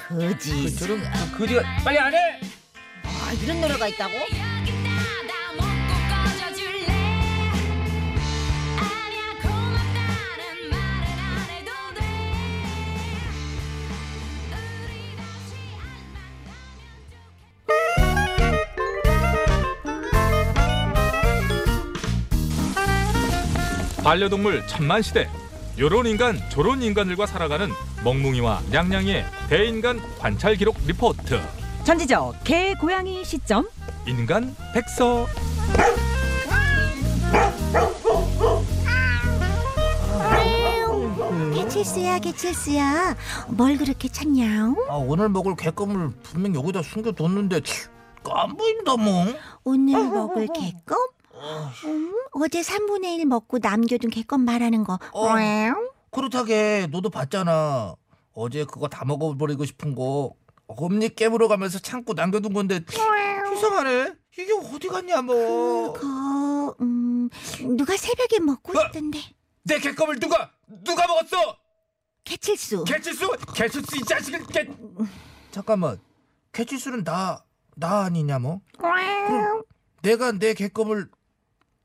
[0.09, 0.77] 그 거지.
[0.77, 1.01] 저런
[1.33, 2.41] 그 거지가 빨리 안 해.
[3.03, 4.13] 아 이런 노래가 있다고?
[24.03, 25.29] 반려동물 천만 시대
[25.79, 27.69] 요런 인간 저런 인간들과 살아가는
[28.05, 31.41] 멍뭉이와 냥냥이의 대인간 관찰 기록 리포트
[31.85, 33.67] 전지적 개 고양이 시점.
[34.07, 35.27] 인간 백서
[41.55, 43.17] 개칠수야 개칠수야
[43.49, 44.75] 뭘 그렇게 찾냐?
[44.89, 47.61] 아 오늘 먹을 개껌을 분명 여기다 숨겨뒀는데
[48.33, 49.27] 안 보인다 뭐.
[49.65, 50.97] 오늘 먹을 개껌?
[51.85, 54.99] 음, 어제 3분의 1 먹고 남겨둔 개껌 말하는 거.
[55.13, 55.29] 어.
[56.11, 57.95] 그렇다게 너도 봤잖아.
[58.33, 60.35] 어제 그거 다 먹어버리고 싶은 거
[60.67, 62.81] 엄니 깨물어 가면서 창고 남겨둔 건데
[63.57, 64.15] 이상하네.
[64.39, 65.93] 이게 어디 갔냐 뭐.
[65.93, 67.29] 그거 음,
[67.77, 68.83] 누가 새벽에 먹고 어?
[68.87, 69.19] 있던데.
[69.65, 70.51] 내 개껌을 누가
[70.85, 71.57] 누가 먹었어
[72.25, 72.85] 개칠수.
[72.85, 74.69] 개칠수 개칠수 이 자식은 개
[75.51, 75.99] 잠깐만.
[76.53, 77.45] 개치수는 나,
[77.77, 78.61] 나 아니냐 뭐?
[78.79, 79.63] 그럼
[80.03, 81.09] 내가 내 개껌을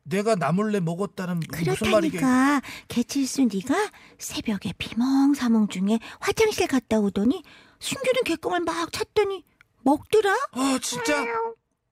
[0.07, 2.17] 내가 나 몰래 먹었다는 무슨 말이게?
[2.19, 7.43] 그렇다니까 개칠수 네가 새벽에 비몽사몽 중에 화장실 갔다 오더니
[7.79, 9.43] 숨겨둔 개껌을 막 찾더니
[9.81, 10.31] 먹더라.
[10.51, 11.25] 아 진짜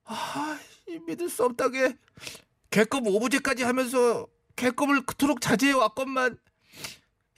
[0.04, 1.96] 아이 믿을 수 없다게
[2.70, 6.38] 개껌 오브제까지 하면서 개껌을 그토록 자제해 왔건만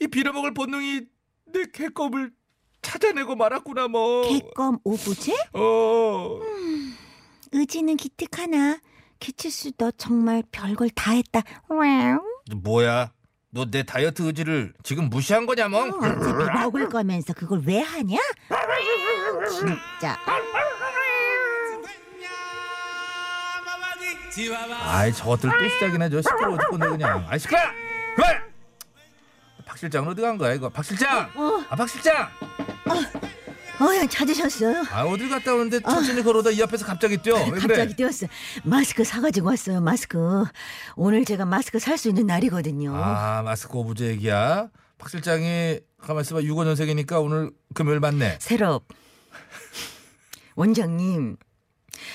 [0.01, 1.03] 이 빌어먹을 본능이
[1.47, 2.33] 내 개껌을
[2.83, 4.29] 찾아내고 말았구나 뭐.
[4.29, 5.33] 개껌 오브제?
[5.55, 6.39] 어.
[7.53, 8.79] 의지는 기특하나
[9.21, 11.43] 개칠수 너 정말 별걸 다 했다.
[11.69, 13.13] 뭐야?
[13.51, 15.85] 너 내 다이어트 의지를 지금 무시한 거냐 뭐?
[15.87, 18.19] 어차피 먹을 거면서 그걸 왜 하냐?
[19.51, 20.19] 진짜.
[24.85, 27.27] 아이 저것들 또 시작이네 저 시끄러워 죽겠네 그냥.
[27.29, 27.59] 아이 시끄러.
[28.17, 28.43] 그만.
[29.65, 30.69] 박 실장은 어디 간 거야 이거?
[30.69, 31.31] 박 실장.
[31.71, 32.29] 아박 실장.
[32.89, 33.16] 어
[33.81, 34.85] 야 찾으셨어요?
[34.91, 37.37] 아 어딜 갔다 오는데 천천히 걸어다 이 앞에서 갑자기 뛰어.
[37.37, 37.61] 왜 그래?
[37.61, 38.27] 갑자기 뛰었어.
[38.65, 39.81] 마스크 사가지고 왔어요.
[39.81, 40.45] 마스크.
[40.97, 42.95] 오늘 제가 마스크 살 수 있는 날이거든요.
[42.95, 44.69] 아 마스크 오브제 얘기야.
[44.99, 48.39] 박 실장이 가만 있어봐 65년생이니까 오늘 금요일 맞네.
[48.41, 48.85] 새롭.
[50.57, 51.37] 원장님.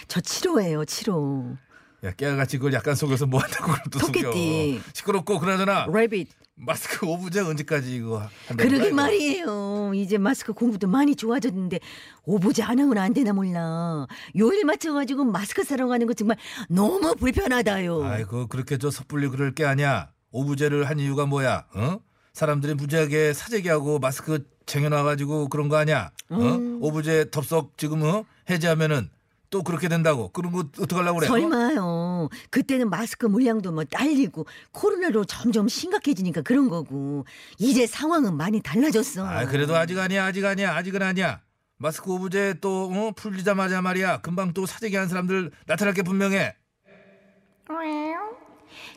[0.07, 0.85] 저 7호예요.
[0.85, 1.57] 7호.
[2.03, 4.21] 야 깨알같이 그걸 약간 속여서 뭐 한다고 그걸 또 속여.
[4.31, 4.81] 토끼띠.
[4.93, 6.27] 시끄럽고 그나저나 레빗.
[6.63, 8.91] 마스크 오브제 언제까지 이거 한다는 그러게?
[8.91, 9.93] 말이에요.
[9.95, 11.79] 이제 마스크 공부도 많이 좋아졌는데
[12.25, 14.05] 오보지 안 하면 안 되나 몰라.
[14.37, 16.37] 요일 맞춰가지고 마스크 사러 가는 거 정말
[16.69, 18.03] 너무 불편하다요.
[18.03, 20.09] 아이고 그렇게 저 섣불리 그럴 게 아니야.
[20.31, 21.65] 오브제를 한 이유가 뭐야?
[21.73, 21.99] 어?
[22.33, 26.11] 사람들이 무지하게 사재기하고 마스크 쟁여놔가지고 그런 거 아니야?
[26.29, 26.35] 어?
[26.37, 26.77] 음.
[26.81, 28.23] 오브제 덥석 지금 어?
[28.49, 29.09] 해제하면은
[29.49, 30.29] 또 그렇게 된다고.
[30.29, 31.27] 그런 거 어떡하려고 그래?
[31.27, 31.31] 어?
[31.31, 32.00] 설마요.
[32.49, 37.25] 그때는 마스크 물량도 뭐 딸리고 코로나로 점점 심각해지니까 그런 거고
[37.57, 39.25] 이제 상황은 많이 달라졌어.
[39.25, 41.41] 아 그래도 아직 아니야 아직 아니야 아직은 아니야.
[41.77, 43.11] 마스크 오브제 또 어?
[43.15, 44.21] 풀리자마자 말이야.
[44.21, 46.55] 금방 또 사재기 한 사람들 나타날 게 분명해.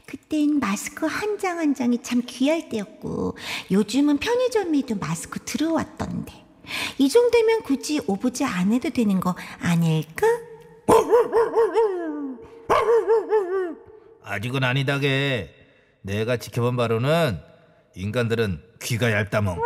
[0.07, 3.37] 그땐 마스크 한 장 한 장이 참 귀할 때였고
[3.71, 6.33] 요즘은 편의점에도 마스크 들어왔던데
[6.99, 10.27] 이 정도면 굳이 오브제 안 해도 되는 거 아닐까?
[14.23, 15.55] 아직은 아니다게.
[16.03, 17.41] 내가 지켜본 바로는
[17.95, 19.59] 인간들은 귀가 얇다멍.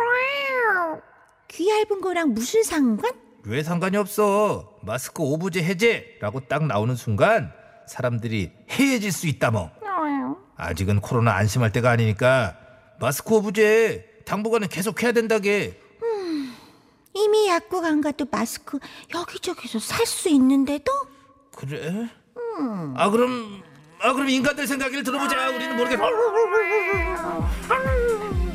[1.49, 3.11] 귀 얇은 거랑 무슨 상관?
[3.43, 4.77] 왜 상관이 없어?
[4.83, 7.51] 마스크 오브제 해제라고 딱 나오는 순간
[7.87, 9.71] 사람들이 해해질 수 있다멍.
[10.55, 12.57] 아직은 코로나 안심할 때가 아니니까
[12.99, 15.79] 마스크 오브제 당분간은 계속 해야 된다게.
[17.15, 18.77] 이미 약국 안 가도 마스크
[19.13, 20.91] 여기저기서 살 수 있는데도?
[21.55, 22.07] 그래?
[22.95, 23.61] 아 그럼
[24.01, 25.49] 아 그럼 인간들 생각을 들어보자.
[25.49, 25.99] 우리는 모르겠.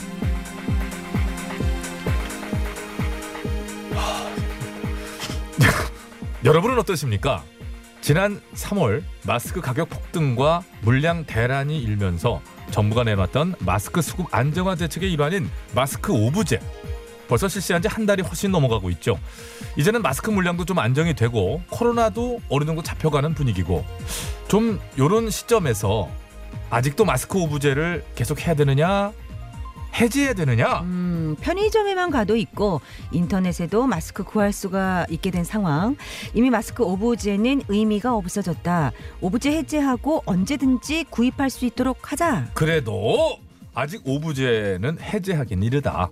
[6.45, 7.43] 여러분은 어떠십니까?
[8.01, 15.49] 지난 3월 마스크 가격 폭등과 물량 대란이 일면서 정부가 내놨던 마스크 수급 안정화 대책의 일환인
[15.75, 16.61] 마스크 오브제
[17.29, 19.19] 벌써 실시한 지 한 달이 훨씬 넘어가고 있죠.
[19.77, 23.85] 이제는 마스크 물량도 좀 안정이 되고 코로나도 어느 정도 잡혀가는 분위기고
[24.49, 26.09] 좀 요런 시점에서
[26.71, 29.13] 아직도 마스크 오브제를 계속 해야 되느냐
[30.01, 32.81] 해지해야 되느냐 음, 편의점에만 가도 있고
[33.13, 35.97] 인터넷에도 마스크 구할 수가 있게 된 상황.
[36.35, 38.91] 이미 마스크 오브제는 의미가 없어졌다.
[39.21, 42.49] 오브제 해제하고 언제든지 구입할 수 있도록 하자.
[42.55, 43.39] 그래도
[43.73, 46.09] 아직 오브제는 해제하긴 이르다.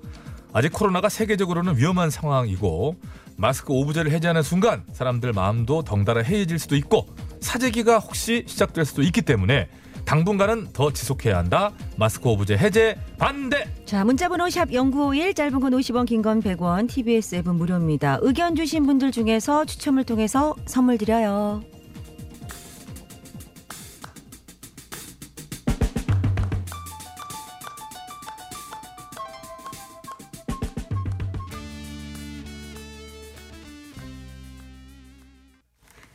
[0.53, 2.97] 아직 코로나가 세계적으로는 위험한 상황이고
[3.37, 7.07] 마스크 오브제를 해제하는 순간 사람들 마음도 덩달아 해이해질 수도 있고
[7.41, 9.69] 사재기가 혹시 시작될 수도 있기 때문에
[10.05, 11.71] 당분간은 더 지속해야 한다.
[11.97, 13.73] 마스크 오브제 해제 반대.
[13.87, 18.19] 자, 문자번호 샵 0951, 짧은 건 50원, 긴 건 100원, TBS 앱은 무료입니다.
[18.21, 21.63] 의견 주신 분들 중에서 추첨을 통해서 선물 드려요.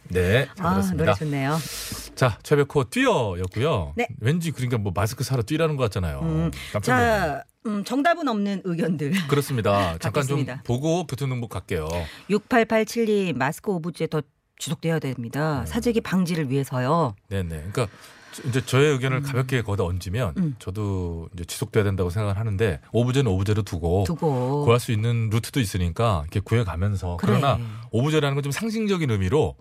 [0.10, 1.06] 네, 잘 아, 들었습니다.
[1.06, 1.58] 노래 좋네요.
[2.16, 3.94] 자, 최백호 뛰어였고요.
[3.96, 4.08] 네.
[4.20, 6.20] 왠지 그러니까 뭐 마스크 사러 뛰라는 것 같잖아요.
[6.22, 9.12] 음, 깜짝 음, 정답은 없는 의견들.
[9.28, 9.98] 그렇습니다.
[10.00, 10.64] 잠깐 좀 받겠습니다.
[10.64, 11.88] 보고 교통정보 갈게요.
[12.30, 14.22] 6887님, 마스크 오브제 더
[14.60, 15.66] 지속돼야 됩니다.
[15.66, 17.16] 사재기 방지를 위해서요.
[17.30, 17.48] 네네.
[17.72, 17.88] 그러니까
[18.32, 20.56] 저- 이제 저의 의견을 가볍게 거기다 얹으면 음.
[20.60, 24.64] 저도 이제 지속돼야 된다고 생각을 하는데 오브제는 오브제로 두고 두고.
[24.66, 27.34] 구할 수 있는 루트도 있으니까 이렇게 구해가면서 그래.
[27.40, 27.60] 그러나
[27.92, 29.56] 오브제라는 건 좀 상징적인 의미로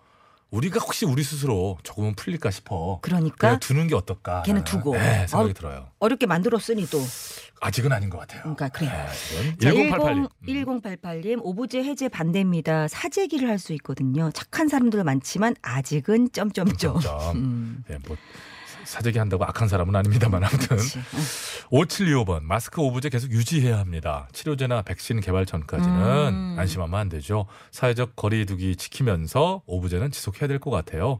[0.50, 3.00] 우리가 혹시 우리 스스로 조금은 풀릴까 싶어.
[3.02, 4.42] 그러니까 두는 게 어떨까.
[4.42, 4.92] 걔는 두고.
[4.94, 5.88] 네, 생각이 어, 들어요.
[5.98, 7.00] 어렵게 만들었으니 또.
[7.61, 8.42] 아직은 아닌 것 같아요.
[8.42, 8.87] 그러니까 그래.
[8.88, 10.28] 네, 자, 1088님.
[10.46, 12.87] 1088님 오브제 해제 반대입니다.
[12.88, 14.30] 사재기를 할 수 있거든요.
[14.32, 17.00] 착한 사람들 많지만 아직은 점점점.
[17.00, 17.35] 점.
[17.37, 17.85] 음.
[17.88, 18.16] 네, 뭐
[18.87, 20.99] 사재기 한다고 악한 사람은 아닙니다만 아무튼 그치.
[21.70, 24.29] 5725번 마스크 오브제 계속 유지해야 합니다.
[24.33, 25.94] 치료제나 백신 개발 전까지는
[26.33, 26.57] 음.
[26.59, 27.46] 안심하면 안 되죠.
[27.72, 31.18] 사회적 거리두기 지키면서 오브제는 지속해야 될 것 같아요.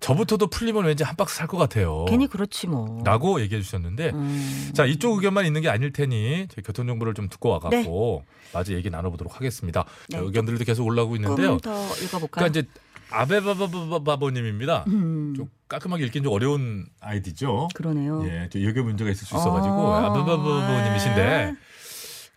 [0.00, 2.04] 저부터도 풀리면 왠지 한 박스 살 것 같아요.
[2.06, 3.02] 괜히 그렇지 뭐.
[3.04, 4.70] 라고 얘기해 주셨는데 음.
[4.74, 8.88] 자 이쪽 의견만 있는 게 아닐 테니 저희 교통 정보를 좀 듣고 와갖고 마저 얘기
[8.90, 9.84] 나눠보도록 하겠습니다.
[10.10, 10.24] 자, 네.
[10.24, 11.58] 의견들도 계속 올라오고 있는데요.
[11.58, 12.28] 조금 더 읽어볼까요?
[12.30, 12.68] 그러니까 이제
[13.10, 14.84] 아베바바바바님입니다.
[14.88, 17.68] 음, 좀 깔끔하게 읽긴 좀 어려운 아이디죠.
[17.74, 18.24] 그러네요.
[18.26, 20.06] 예, 저 여겨 문제가 있을 수 있어가지고 아.
[20.06, 21.56] 아바바바님이신데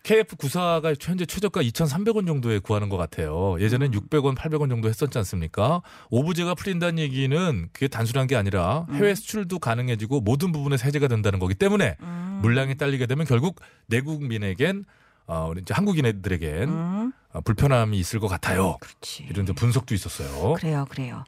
[0.02, 3.56] KF94가 현재 최저가 2,300원 정도에 구하는 것 같아요.
[3.60, 5.80] 예전엔 600원, 800원 정도 했었지 않습니까?
[6.10, 11.54] 오브제가 풀린다는 얘기는 그게 단순한 게 아니라 해외 수출도 가능해지고 모든 부분에서 해제가 된다는 거기
[11.54, 12.40] 때문에 음.
[12.42, 14.84] 물량이 딸리게 되면 결국 내국민에겐
[15.26, 18.76] 어, 우리 이제 한국인들에겐 음, 어, 불편함이 있을 것 같아요.
[18.80, 19.26] 그렇지.
[19.30, 20.54] 이런 데 분석도 있었어요.
[20.54, 21.24] 그래요, 그래요.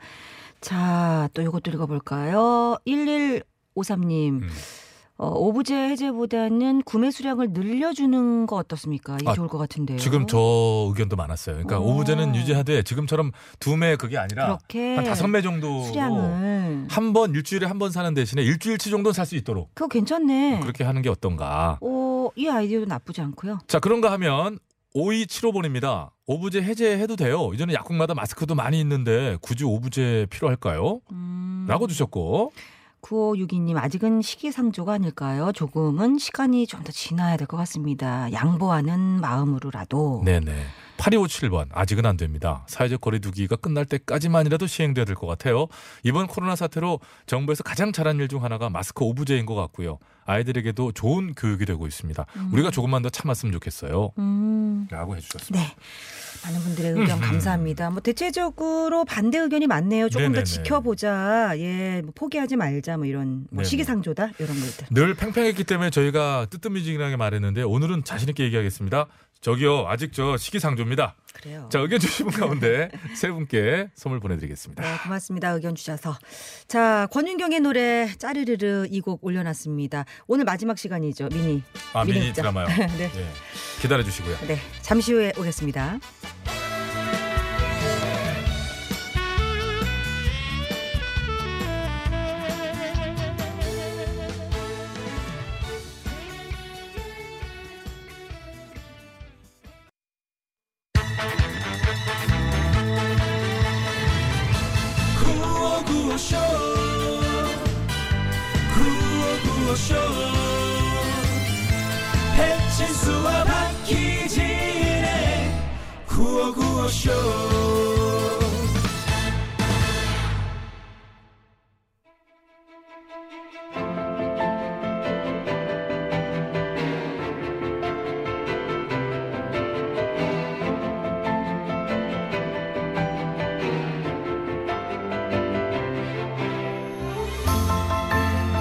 [0.61, 2.77] 자, 또 이것도 읽어볼까요?
[2.87, 4.43] 1153님.
[4.43, 4.51] 음.
[5.17, 9.17] 어, 오브제 해제보다는 구매 수량을 늘려주는 거 어떻습니까?
[9.21, 9.97] 이게 아, 좋을 것 같은데요.
[9.99, 10.37] 지금 저
[10.89, 11.55] 의견도 많았어요.
[11.55, 11.93] 그러니까 오.
[11.95, 14.59] 오브제는 유지하되 지금처럼 두 매 그게 아니라
[14.97, 19.25] 한 다섯 매 정도 수량을 한 번 일주일에 한 번 사는 대신에 일주일치 정도는 살
[19.25, 20.59] 수 있도록 그거 괜찮네.
[20.63, 21.79] 그렇게 하는 게 어떤가.
[21.81, 23.61] 오, 이 아이디어도 나쁘지 않고요.
[23.69, 24.59] 자 그런가 하면
[24.95, 26.11] 5275번입니다.
[26.27, 27.51] 오브제 해제해도 돼요.
[27.53, 31.01] 이제는 약국마다 마스크도 많이 있는데 굳이 오브제 필요할까요?
[31.13, 32.53] 음, 라고 주셨고
[33.03, 35.53] 9562님 아직은 시기상조가 아닐까요?
[35.53, 38.31] 조금은 시간이 좀 더 지나야 될 것 같습니다.
[38.33, 40.23] 양보하는 마음으로라도.
[40.25, 40.53] 네네.
[40.97, 42.65] 8257번 아직은 안 됩니다.
[42.69, 45.67] 사회적 거리두기가 끝날 때까지만이라도 시행돼야 될 것 같아요.
[46.03, 49.99] 이번 코로나 사태로 정부에서 가장 잘한 일 중 하나가 마스크 5부제인 것 같고요.
[50.25, 52.25] 아이들에게도 좋은 교육이 되고 있습니다.
[52.53, 54.13] 우리가 조금만 더 참았으면 좋겠어요.
[54.19, 55.67] 음, 라고 해주셨습니다.
[55.67, 55.75] 네.
[56.45, 57.21] 많은 분들의 의견 음.
[57.21, 57.91] 감사합니다.
[57.91, 60.09] 뭐 대체적으로 반대 의견이 많네요.
[60.09, 60.41] 조금 네네네.
[60.41, 61.53] 더 지켜보자.
[61.59, 62.97] 예, 뭐 포기하지 말자.
[62.97, 63.63] 뭐 이런 뭐.
[63.65, 64.87] 시기상조다 이런 것들.
[64.91, 69.07] 늘 팽팽했기 때문에 저희가 뜨뜻미지근하게 말했는데 오늘은 자신 있게 얘기하겠습니다.
[69.49, 71.17] 저기요 아직 저 시기상조입니다.
[71.35, 71.69] 그래요.
[71.71, 74.83] 자 의견 주신 분 가운데 세 분께 선물 보내드리겠습니다.
[74.83, 75.51] 네, 고맙습니다.
[75.51, 76.17] 의견 주셔서.
[76.67, 80.07] 자, 권윤경의 노래 짜르르르 이 곡 올려놨습니다.
[80.29, 81.29] 오늘 마지막 시간이죠.
[81.29, 81.63] 미니.
[81.93, 82.41] 아 미니 미니죠.
[82.41, 82.67] 드라마요.
[82.97, 83.11] 네.
[83.15, 83.27] 예,
[83.83, 84.35] 기다려 주시고요.
[84.49, 85.99] 네, 잠시 후에 오겠습니다.
[116.85, 117.11] 구호구호쇼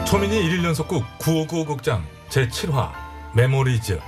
[0.06, 2.92] 초민이 1일 연속극 959 극장 제7화
[3.36, 4.00] Memories.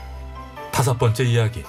[0.72, 1.64] 다섯 번째 이야기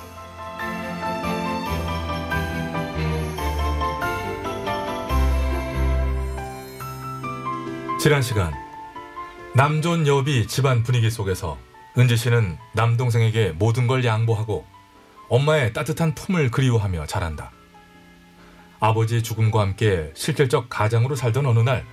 [8.07, 8.55] 지난 시간
[9.57, 11.59] 남존 여비 집안 분위기 속에서
[11.99, 14.65] 은지 씨는 남동생에게 모든 걸 양보하고
[15.29, 17.51] 엄마의 따뜻한 품을 그리워하며 자란다.
[18.79, 21.85] 아버지 죽음과 함께 실질적 가장으로 살던 어느 날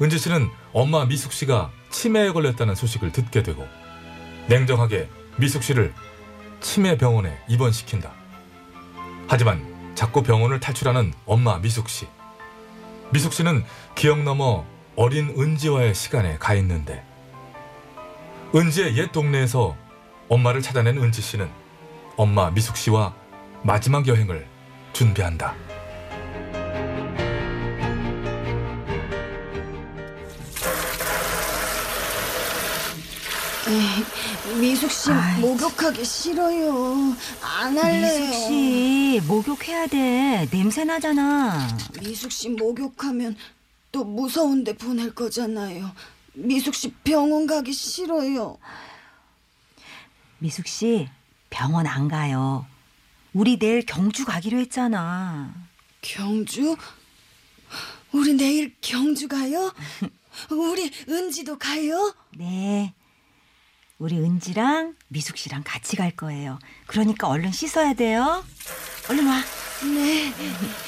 [0.00, 3.66] 은지 씨는 엄마 미숙 씨가 치매에 걸렸다는 소식을 듣게 되고
[4.46, 5.92] 냉정하게 미숙 씨를
[6.60, 8.12] 치매 병원에 입원시킨다.
[9.26, 12.06] 하지만 자꾸 병원을 탈출하는 엄마 미숙 씨.
[13.10, 13.64] 미숙 씨는
[13.96, 14.64] 기억 넘어
[15.00, 17.04] 어린 은지와의 시간에 가 있는데
[18.52, 19.76] 은지의 옛 동네에서
[20.28, 21.48] 엄마를 찾아낸 은지 씨는
[22.16, 23.14] 엄마 미숙 씨와
[23.62, 24.44] 마지막 여행을
[24.92, 25.54] 준비한다.
[34.60, 37.14] 미숙 씨 아이, 목욕하기 싫어요.
[37.40, 38.18] 안 할래요.
[38.18, 40.48] 미숙 씨, 목욕해야 돼.
[40.50, 41.68] 냄새 나잖아.
[42.00, 43.36] 미숙 씨 목욕하면
[43.92, 45.90] 또 무서운데 보낼 거잖아요.
[46.34, 48.58] 미숙 씨 병원 가기 싫어요.
[50.38, 51.08] 미숙 씨,
[51.50, 52.66] 병원 안 가요.
[53.32, 55.52] 우리 내일 경주 가기로 했잖아.
[56.00, 56.76] 경주?
[58.12, 59.72] 우리 내일 경주 가요?
[60.50, 62.14] 우리 은지도 가요?
[62.36, 62.94] 네.
[63.98, 66.60] 우리 은지랑 미숙 씨랑 같이 갈 거예요.
[66.86, 68.44] 그러니까 얼른 씻어야 돼요.
[69.10, 69.42] 얼른 와.
[69.92, 70.32] 네.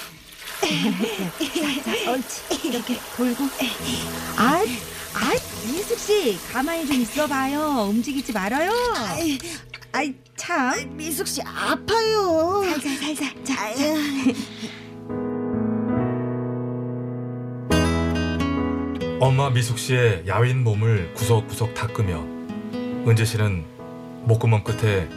[2.11, 2.69] 옳지.
[2.69, 3.45] 이렇게 돌고.
[4.37, 4.63] 아,
[5.15, 5.33] 아,
[5.67, 7.89] 미숙 씨, 가만히 좀 있어봐요.
[7.91, 8.71] 움직이지 말아요.
[8.97, 9.39] 아이,
[9.93, 10.97] 아이, 참.
[10.97, 12.63] 미숙 씨 아파요.
[12.65, 13.45] 살살, 살살.
[13.45, 13.55] 자.
[13.75, 13.95] 자.
[19.21, 22.25] 엄마 미숙 씨의 야윈 몸을 구석구석 닦으며
[23.07, 23.65] 은재 씨는
[24.23, 25.09] 목구멍 끝에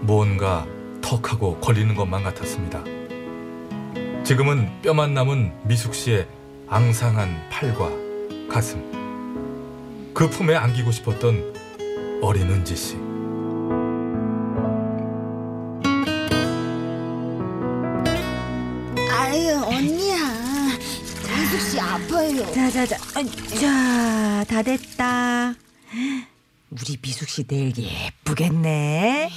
[0.00, 0.66] 무언가
[1.00, 2.95] 턱하고 걸리는 것만 같았습니다.
[4.26, 6.26] 지금은 뼈만 남은 미숙 씨의
[6.66, 7.88] 앙상한 팔과
[8.50, 8.82] 가슴.
[10.12, 11.54] 그 품에 안기고 싶었던
[12.20, 12.96] 어린 은지 씨.
[19.12, 20.16] 아유 언니야.
[21.22, 22.52] 미숙 씨 아파요.
[22.52, 22.96] 자, 자, 자.
[22.96, 23.24] 어,
[23.60, 25.54] 자, 다 됐다.
[26.70, 29.30] 우리 미숙 씨 내일 예쁘겠네.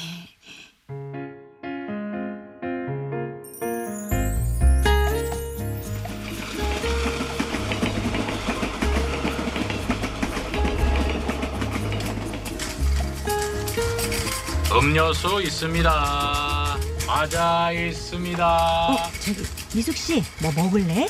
[14.90, 16.78] 음료수 있습니다.
[17.06, 18.88] 과자 있습니다.
[18.90, 19.44] 어, 저기
[19.76, 21.08] 미숙 씨, 뭐 먹을래?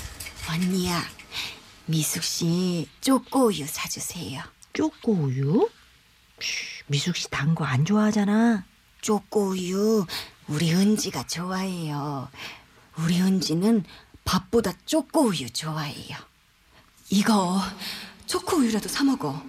[0.50, 1.02] 언니야.
[1.86, 4.42] 미숙 씨 쪼꼬우유 사주세요.
[4.74, 5.70] 쪼꼬우유?
[6.88, 8.66] 미숙 씨 단 거 안 좋아하잖아.
[9.00, 10.06] 쪼꼬우유
[10.50, 12.28] 우리 은지가 좋아해요.
[12.98, 13.86] 우리 은지는
[14.26, 16.18] 밥보다 쪼꼬우유 좋아해요.
[17.12, 17.62] 이거
[18.26, 19.42] 초코우유라도 사 먹어.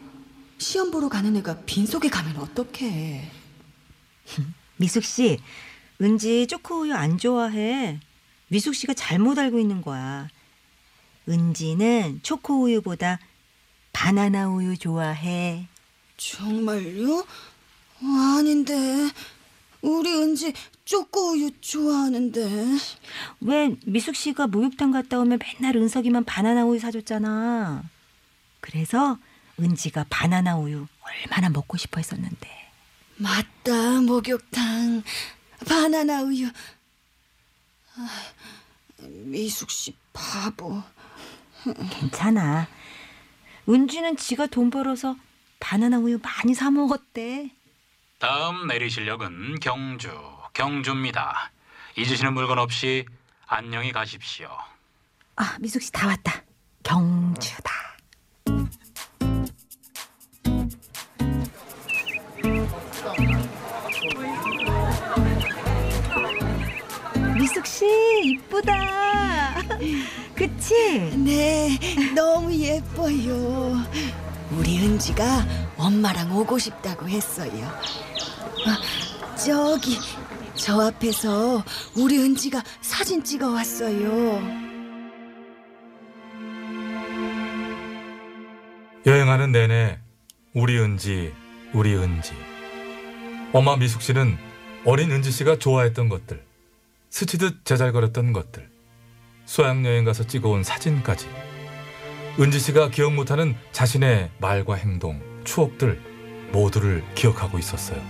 [0.58, 3.39] 시험 보러 가는 애가 빈속에 가면 어떡해.
[4.76, 5.38] 미숙 씨,
[6.00, 8.00] 은지 초코우유 안 좋아해.
[8.48, 10.28] 미숙 씨가 잘못 알고 있는 거야.
[11.28, 13.18] 은지는 초코우유보다
[13.92, 15.66] 바나나 우유 좋아해.
[16.16, 17.24] 정말요?
[18.02, 19.10] 아닌데.
[19.82, 20.52] 우리 은지
[20.84, 22.78] 쪼꼬우유 좋아하는데.
[23.40, 27.84] 왜 미숙 씨가 목욕탕 갔다 오면 맨날 은석이만 바나나 우유 사줬잖아.
[28.60, 29.18] 그래서
[29.58, 32.59] 은지가 바나나 우유 얼마나 먹고 싶어 했었는데.
[33.24, 35.02] 맞다, 목욕탕.
[35.68, 36.48] 바나나 우유.
[37.96, 38.08] 아,
[38.98, 40.82] 미숙 씨 바보.
[41.90, 42.66] 괜찮아.
[43.68, 45.16] 은지는 지가 돈 벌어서
[45.60, 47.50] 바나나 우유 많이 사 먹었대.
[48.18, 50.10] 다음 내리실 역은 경주,
[50.54, 51.50] 경주입니다.
[51.96, 53.04] 잊으시는 물건 없이
[53.46, 54.48] 안녕히 가십시오.
[55.36, 56.42] 아, 미숙 씨 다 왔다.
[56.82, 57.70] 경주다.
[67.80, 67.86] 씨
[68.32, 69.62] 이쁘다.
[70.36, 70.74] 그치?
[71.16, 71.78] 네,
[72.14, 73.74] 너무 예뻐요.
[74.50, 75.46] 우리 은지가
[75.78, 77.66] 엄마랑 오고 싶다고 했어요.
[78.66, 79.96] 아, 저기
[80.54, 81.64] 저 앞에서
[81.96, 84.42] 우리 은지가 사진 찍어 왔어요.
[89.06, 89.98] 여행하는 내내
[90.52, 91.32] 우리 은지,
[91.72, 92.34] 우리 은지.
[93.54, 94.36] 엄마 미숙 씨는
[94.84, 96.49] 어린 은지 씨가 좋아했던 것들,
[97.10, 98.70] 스치듯 제잘거렸던 것들,
[99.44, 101.28] 수학여행 가서 찍어온 사진까지.
[102.38, 106.00] 은지 씨가 기억 못하는 자신의 말과 행동, 추억들
[106.52, 108.00] 모두를 기억하고 있었어요.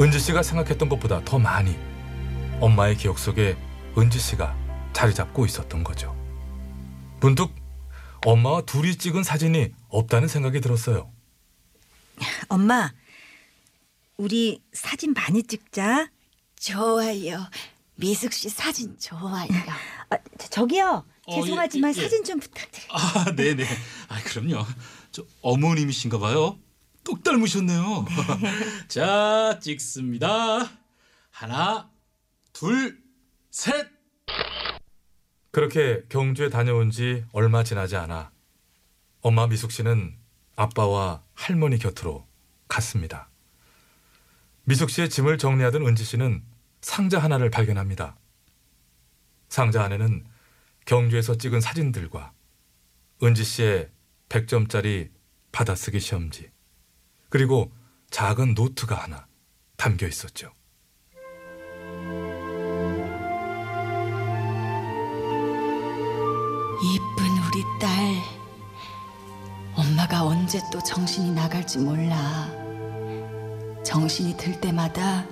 [0.00, 1.78] 은지 씨가 생각했던 것보다 더 많이
[2.60, 3.56] 엄마의 기억 속에
[3.96, 4.56] 은지 씨가
[4.92, 6.16] 자리 잡고 있었던 거죠.
[7.20, 7.54] 문득
[8.24, 11.10] 엄마와 둘이 찍은 사진이 없다는 생각이 들었어요.
[12.48, 12.92] 엄마,
[14.16, 16.08] 우리 사진 많이 찍자.
[16.60, 17.48] 좋아요.
[18.02, 19.46] 미숙 씨 사진 좋아요.
[20.10, 21.04] 아, 저- 저기요.
[21.26, 22.02] 어, 죄송하지만 예, 예, 예.
[22.02, 22.88] 사진 좀 부탁드려요.
[22.90, 23.64] 아, 네네.
[24.08, 24.66] 아, 그럼요.
[25.12, 26.58] 저 어머님이신가 봐요.
[27.04, 28.04] 똑 닮으셨네요.
[28.88, 30.68] 자, 찍습니다.
[31.30, 31.90] 하나,
[32.52, 33.00] 둘,
[33.50, 33.88] 셋.
[35.52, 38.30] 그렇게 경주에 다녀온 지 얼마 지나지 않아
[39.20, 40.16] 엄마 미숙 씨는
[40.56, 42.26] 아빠와 할머니 곁으로
[42.68, 43.28] 갔습니다.
[44.64, 46.42] 미숙 씨의 짐을 정리하던 은지 씨는
[46.82, 48.16] 상자 하나를 발견합니다.
[49.48, 50.26] 상자 안에는
[50.84, 52.32] 경주에서 찍은 사진들과
[53.22, 53.88] 은지 씨의
[54.28, 55.10] 100점짜리
[55.52, 56.50] 받아쓰기 시험지
[57.28, 57.72] 그리고
[58.10, 59.26] 작은 노트가 하나
[59.76, 60.52] 담겨 있었죠.
[66.82, 68.14] 이쁜 우리 딸.
[69.74, 72.50] 엄마가 언제 또 정신이 나갈지 몰라.
[73.84, 75.26] 정신이 들 때마다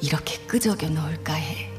[0.00, 1.70] 이렇게 끄적여 놓을까 해.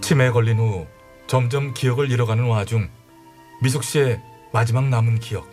[0.00, 0.86] 치매에 걸린 후
[1.26, 2.90] 점점 기억을 잃어가는 와중
[3.62, 4.20] 미숙 씨의
[4.52, 5.48] 마지막 남은 기억,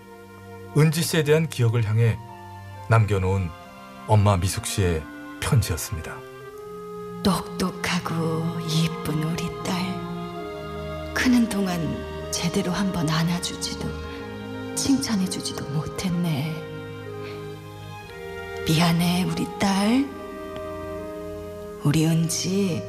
[0.78, 2.18] 은지 씨에 대한 기억을 향해
[2.90, 3.50] 남겨놓은
[4.08, 5.04] 엄마 미숙 씨의
[5.40, 6.16] 편지였습니다.
[7.24, 11.14] 똑똑하고 이쁜 우리 딸.
[11.14, 13.88] 크는 동안 제대로 한번 안아주지도
[14.76, 16.54] 칭찬해주지도 못했네.
[18.68, 20.19] 미안해, 우리 딸.
[21.84, 22.84] 우리 은지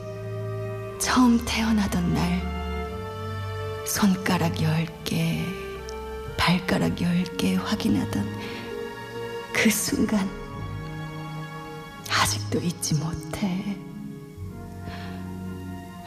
[0.98, 5.44] 처음 태어나던 날 손가락 열 개,
[6.36, 8.26] 발가락 열 개 확인하던
[9.52, 10.28] 그 순간
[12.10, 13.76] 아직도 잊지 못해.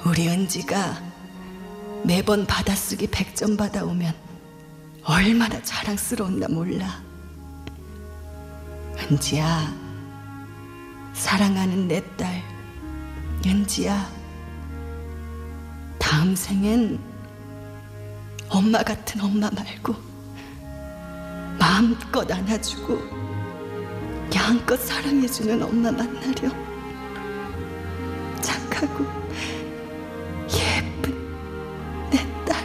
[0.05, 1.01] 우리 은지가
[2.03, 4.13] 매번 받아쓰기 100점 받아오면
[5.05, 7.01] 얼마나 자랑스러웠나 몰라.
[9.09, 9.73] 은지야,
[11.13, 12.43] 사랑하는 내 딸,
[13.45, 14.09] 은지야,
[15.99, 16.99] 다음 생엔
[18.49, 19.95] 엄마 같은 엄마 말고
[21.59, 22.99] 마음껏 안아주고
[24.33, 26.49] 양껏 사랑해주는 엄마 만나려
[28.41, 29.05] 착하고
[30.49, 31.13] 예쁜
[32.09, 32.63] 내 딸.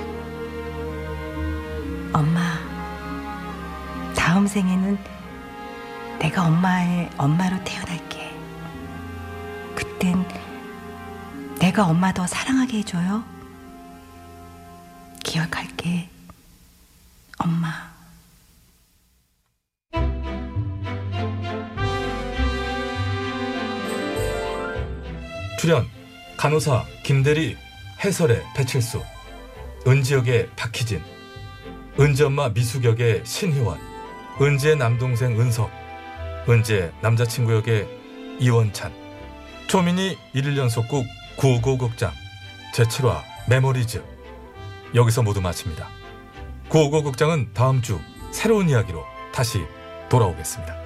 [2.12, 2.58] 엄마,
[4.14, 4.98] 다음 생에는
[6.20, 8.07] 내가 엄마의 엄마로 태어날게.
[11.78, 13.22] 내가 엄마 더 사랑하게 해줘요.
[15.22, 16.08] 기억할게.
[17.38, 17.68] 엄마.
[25.60, 25.86] 출연
[26.36, 27.56] 간호사 김대리
[28.04, 29.00] 해설의 배칠수
[29.86, 31.00] 은지역의 박희진
[32.00, 33.78] 은지엄마 미숙역의 신희원
[34.40, 35.70] 은지의 남동생 은석
[36.48, 37.88] 은지의 남자친구 역의
[38.40, 38.92] 이원찬
[39.68, 42.10] 초미니 1일 연속극 구호 극장
[42.74, 44.02] 제7화 Memories
[44.92, 45.88] 여기서 모두 마칩니다.
[46.68, 48.00] 구호 극장은 다음 주
[48.32, 49.60] 새로운 이야기로 다시
[50.08, 50.77] 돌아오겠습니다.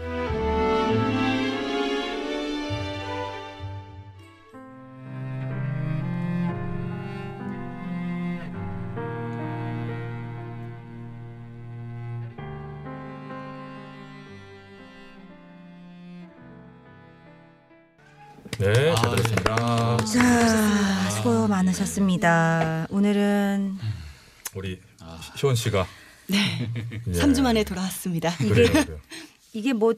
[22.22, 22.86] 많으셨습니다.
[22.90, 23.78] 오늘은
[24.54, 24.80] 우리
[25.36, 25.86] 희원 씨가
[26.28, 26.70] 네.
[27.08, 27.12] 예.
[27.12, 28.34] 3주 만에 돌아왔습니다.
[28.36, 29.00] 그래요, 그래요.
[29.52, 29.92] 이게 뭐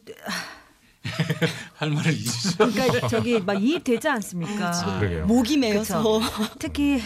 [1.74, 2.70] 할 말을 잊으시죠.
[2.72, 4.70] 그러니까 저기 막 이입 되지 않습니까?
[4.70, 5.26] 아, 그러게요.
[5.26, 6.20] 목이 메어서
[6.58, 7.02] 특히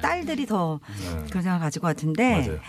[0.00, 1.26] 딸들이 더 네.
[1.28, 2.60] 그런 생각 가지고 같은데 맞아요.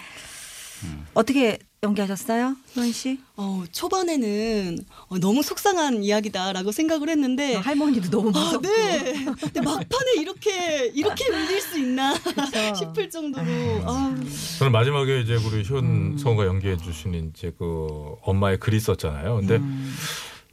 [1.13, 3.19] 어떻게 연기하셨어요, 희원 씨?
[3.35, 4.77] 어, 초반에는
[5.07, 7.55] 어, 너무 속상한 이야기다라고 생각을 했는데.
[7.55, 8.67] 할머니도 너무 아, 무섭고.
[8.67, 9.25] 네.
[9.41, 12.13] 근데 막판에 이렇게 이렇게 울릴 수 있나
[12.77, 13.47] 싶을 정도로.
[13.87, 14.15] 아,
[14.59, 19.37] 저는 마지막에 이제 우리 희원 성우가 연기해 주신 이제 그 엄마의 글이 있었잖아요.
[19.37, 19.59] 근데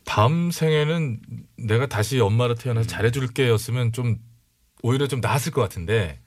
[0.05, 1.20] 다음 생에는
[1.59, 4.16] 내가 다시 엄마로 태어나서 잘해줄게였으면 좀
[4.83, 6.20] 오히려 좀 나았을 것 같은데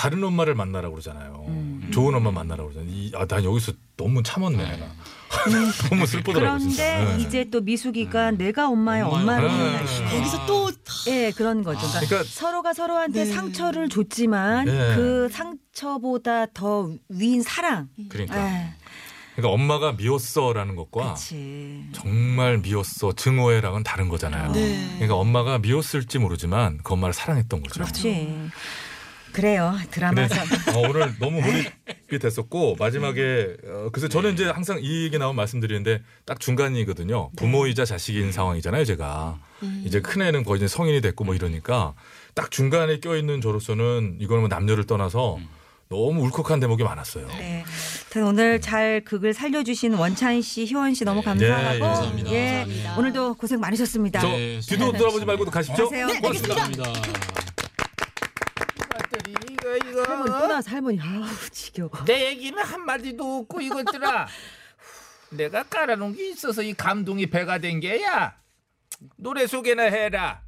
[0.00, 1.44] 다른 엄마를 만나라고 그러잖아요.
[1.92, 2.90] 좋은 엄마 만나라고 그러잖아요.
[2.90, 4.56] 이, 아, 난 여기서 너무 참았네.
[4.56, 4.86] 내가.
[5.90, 7.00] 너무 슬프더라고 진짜.
[7.00, 7.22] 그런데 네.
[7.22, 9.86] 이제 또 미숙이가 내가 엄마의 엄마를 네.
[9.86, 10.70] 수 거기서 또
[11.08, 11.80] 예, 그런 거죠.
[11.80, 13.30] 그러니까, 그러니까 서로가 서로한테 네.
[13.30, 14.96] 상처를 줬지만 네.
[14.96, 17.90] 그 상처보다 더 위인 사랑.
[18.08, 18.38] 그러니까.
[18.42, 18.74] 예,
[19.36, 21.90] 그러니까 엄마가 미웠어라는 것과 그렇지.
[21.92, 24.52] 정말 미웠어 증오해랑은 다른 거잖아요.
[24.52, 24.88] 네.
[24.94, 27.74] 그러니까 엄마가 미웠을지 모르지만 그 엄마를 사랑했던 거죠.
[27.74, 28.50] 그렇지.
[29.32, 29.72] 그래요.
[29.76, 30.34] 근데 드라마에서.
[30.74, 36.02] 어, 오늘 너무 몰입이 됐었고 마지막에 어, 그래서 저는 이제 항상 이 얘기 나오면 말씀드리는데
[36.24, 37.30] 딱 중간이거든요.
[37.36, 39.38] 부모이자 자식인 상황이잖아요, 제가.
[39.84, 41.94] 이제 큰 애는 거의 이제 성인이 됐고 뭐 이러니까
[42.34, 45.38] 딱 중간에 껴 있는 저로서는 이거는 뭐 남녀를 떠나서
[45.90, 47.26] 너무 울컥한 대목이 많았어요.
[47.26, 47.64] 네.
[48.24, 51.74] 오늘 잘 극을 살려주신 원찬 씨, 희원 씨 너무 감사하고.
[51.74, 52.30] 예, 감사합니다.
[52.32, 52.96] 예, 감사합니다.
[52.98, 54.20] 오늘도 고생 많으셨습니다.
[54.20, 55.90] 저 네, 뒤도 돌아보지 말고 가십시오.
[55.90, 56.54] 네, 고맙습니다.
[56.54, 57.39] 감사합니다.
[59.70, 61.90] 배터리 이거 할머니 또 이거 나서 할머니 아우 지겨워.
[62.06, 64.26] 내 얘기는 한 마디도 없고 이것들아
[65.30, 68.36] 내가 깔아놓은 게 있어서 이 감동이 배가 된 게야
[69.16, 70.42] 노래 소개나 해라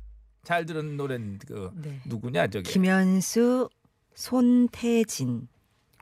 [0.44, 2.00] 잘 들은 노래는 그 네.
[2.06, 3.70] 누구냐 저기 김현수,
[4.14, 5.48] 손태진,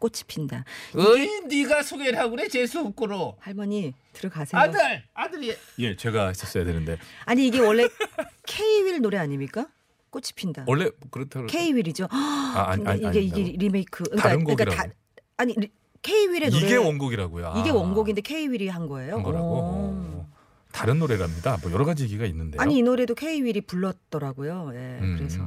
[0.01, 0.65] 꽃이 핀다.
[0.97, 4.59] 어이 네가 소개를 하고 그래 재수 없고로 할머니 들어가세요.
[4.59, 7.87] 아들 아들이 예, 제가 했었어야 되는데 아니 이게 원래
[8.47, 9.69] K-윌 노래 아닙니까?
[10.11, 10.65] 꽃이 핀다.
[10.67, 12.09] 원래 그렇다고 K-윌이죠.
[12.11, 14.05] 아, 아니, 아니, 이게 이게 리메이크.
[14.05, 14.93] 그러니까, 다른 그러니까 곡이라고.
[15.37, 15.71] 아니 리-
[16.03, 17.55] K-윌의 노래 이게 원곡이라고요.
[17.59, 19.15] 이게 아, 원곡인데 K-윌이 한 거예요.
[19.17, 19.47] 한 거라고.
[19.47, 19.61] 오.
[19.63, 20.31] 어.
[20.73, 21.59] 다른 노래랍니다.
[21.63, 22.61] 뭐 여러 가지 얘기가 있는데요.
[22.61, 24.71] 아니 이 노래도 K-윌이 불렀더라고요.
[24.75, 25.41] 예, 음, 그래서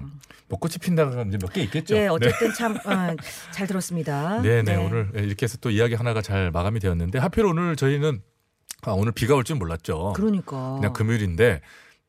[0.49, 1.95] 뭐 꽃이 핀다가 이제 몇 개 있겠죠.
[1.95, 3.17] 예, 어쨌든 참잘
[3.67, 4.41] 들었습니다.
[4.41, 8.21] 네, 네, 오늘 이렇게 해서 또 이야기 하나가 잘 마감이 되었는데 하필 오늘 저희는
[8.81, 10.11] 아, 오늘 비가 올 줄 몰랐죠.
[10.13, 11.61] 그러니까 그냥 금요일인데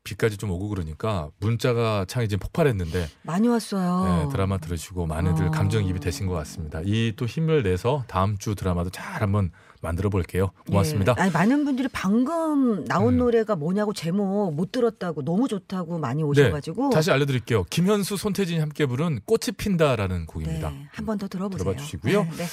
[0.04, 4.24] 비까지 좀 오고 그러니까 문자가 창이 지금 폭발했는데 많이 왔어요.
[4.26, 5.50] 네, 드라마 들으시고 많이들 어.
[5.50, 6.80] 감정이입이 되신 것 같습니다.
[6.84, 9.50] 이 또 힘을 내서 다음 주 드라마도 잘 한번
[9.80, 10.50] 만들어 볼게요.
[10.66, 11.14] 고맙습니다.
[11.18, 11.22] 예.
[11.22, 13.18] 아니, 많은 분들이 방금 나온 음.
[13.18, 17.64] 노래가 뭐냐고 제목 못 들었다고 너무 좋다고 많이 오셔가지고 네, 다시 알려드릴게요.
[17.64, 20.70] 김현수, 손태진이 함께 부른 꽃이 핀다라는 곡입니다.
[20.70, 21.64] 네, 한번 더 들어보세요.
[21.64, 22.24] 들어봐 주시고요.
[22.36, 22.44] 네,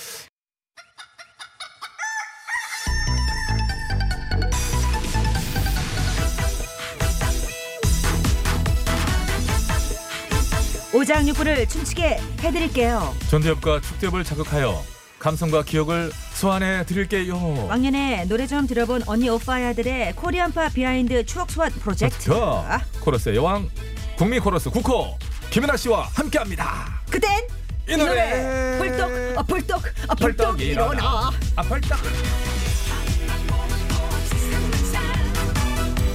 [10.94, 13.16] 오장육부를 춤추게 해드릴게요.
[13.30, 14.84] 전두엽과 측두엽을 자극하여
[15.20, 17.38] 감성과 기억을 소환해 드릴게요.
[17.70, 22.32] 왕년에 노래 좀 들어본 언니 오빠야들의 Korean pop behind 추억 소환 프로젝트.
[22.32, 23.70] 아, 자, 코러스의 여왕
[24.18, 25.18] 국민 코러스 국코
[25.52, 27.02] 김연아 씨와 함께합니다.
[27.10, 27.48] 그땐
[27.88, 30.94] 이 노래 벌떡 아, 벌떡 아, 벌떡 벌떡 일어나.
[30.94, 31.32] 일어나.
[31.56, 31.98] 아 벌떡.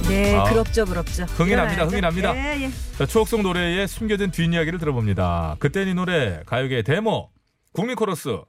[0.07, 1.23] 네, 아, 그렇죠, 그렇죠.
[1.23, 1.85] 흥이 납니다.
[1.85, 2.35] 흥이 납니다.
[2.35, 2.71] 예, 예.
[2.97, 5.57] 자, 추억 속 노래의 숨겨진 뒷이야기를 들어봅니다.
[5.59, 7.29] 그땐 이 노래 가요계 대모
[7.73, 8.39] 국민 코러스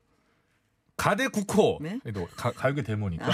[0.97, 1.99] 가대 국코 네?
[2.15, 3.31] 또 가, 가요계 대모니까